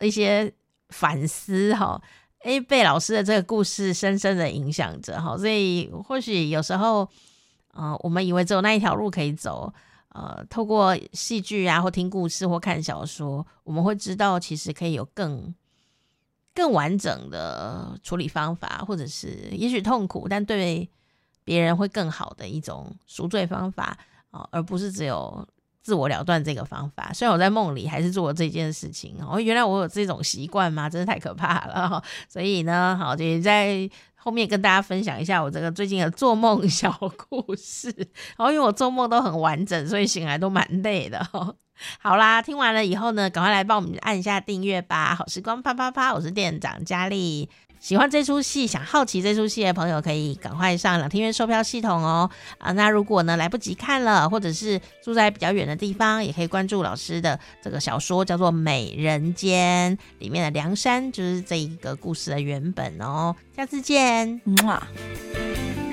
[0.00, 0.52] 一些
[0.88, 2.00] 反思哈，
[2.42, 7.06] 诶，被老师的这个故事深深的影响着哈，所以或许有时候，
[7.72, 9.72] 呃，我们以为只有那一条路可以走，
[10.10, 15.54] 呃，透过戏剧啊，或听故事，或看小说，我们会知道其实可以有更。
[16.52, 20.86] 更完整的处理方法，或者是也许痛苦，但对
[21.44, 23.96] 别人会更好的一种赎罪方法
[24.32, 25.46] 啊，而不是只有
[25.80, 27.12] 自我了断这个方法。
[27.14, 30.90] 虽然我在梦里还是做了这件事情哦，原来我有这种习惯吗？
[30.90, 32.02] 真是太可怕了。
[32.28, 33.88] 所以呢，好，就在
[34.22, 37.90] 后面跟大家分享一下我这个最近的做梦小故事。
[38.36, 41.26] 然 后因为我做梦都很完整，所以醒来都蛮累的。
[41.98, 45.14] 好啦，听完了以后呢，赶快来帮我们按一下订阅吧！
[45.14, 47.48] 好时光啪啪啪，我是店长佳丽。
[47.80, 52.30] 喜欢这出戏，想好奇这出戏的朋友，可以赶快上两天院售票系统哦。
[52.58, 63.34] 啊，那如果呢来不及看了，或者是住在比较远的地方，也可以关注老师的这个小说，叫做《美人间》里面的梁山，就是这一个故事的原本哦。
[63.56, 65.89] 下次见，嗯。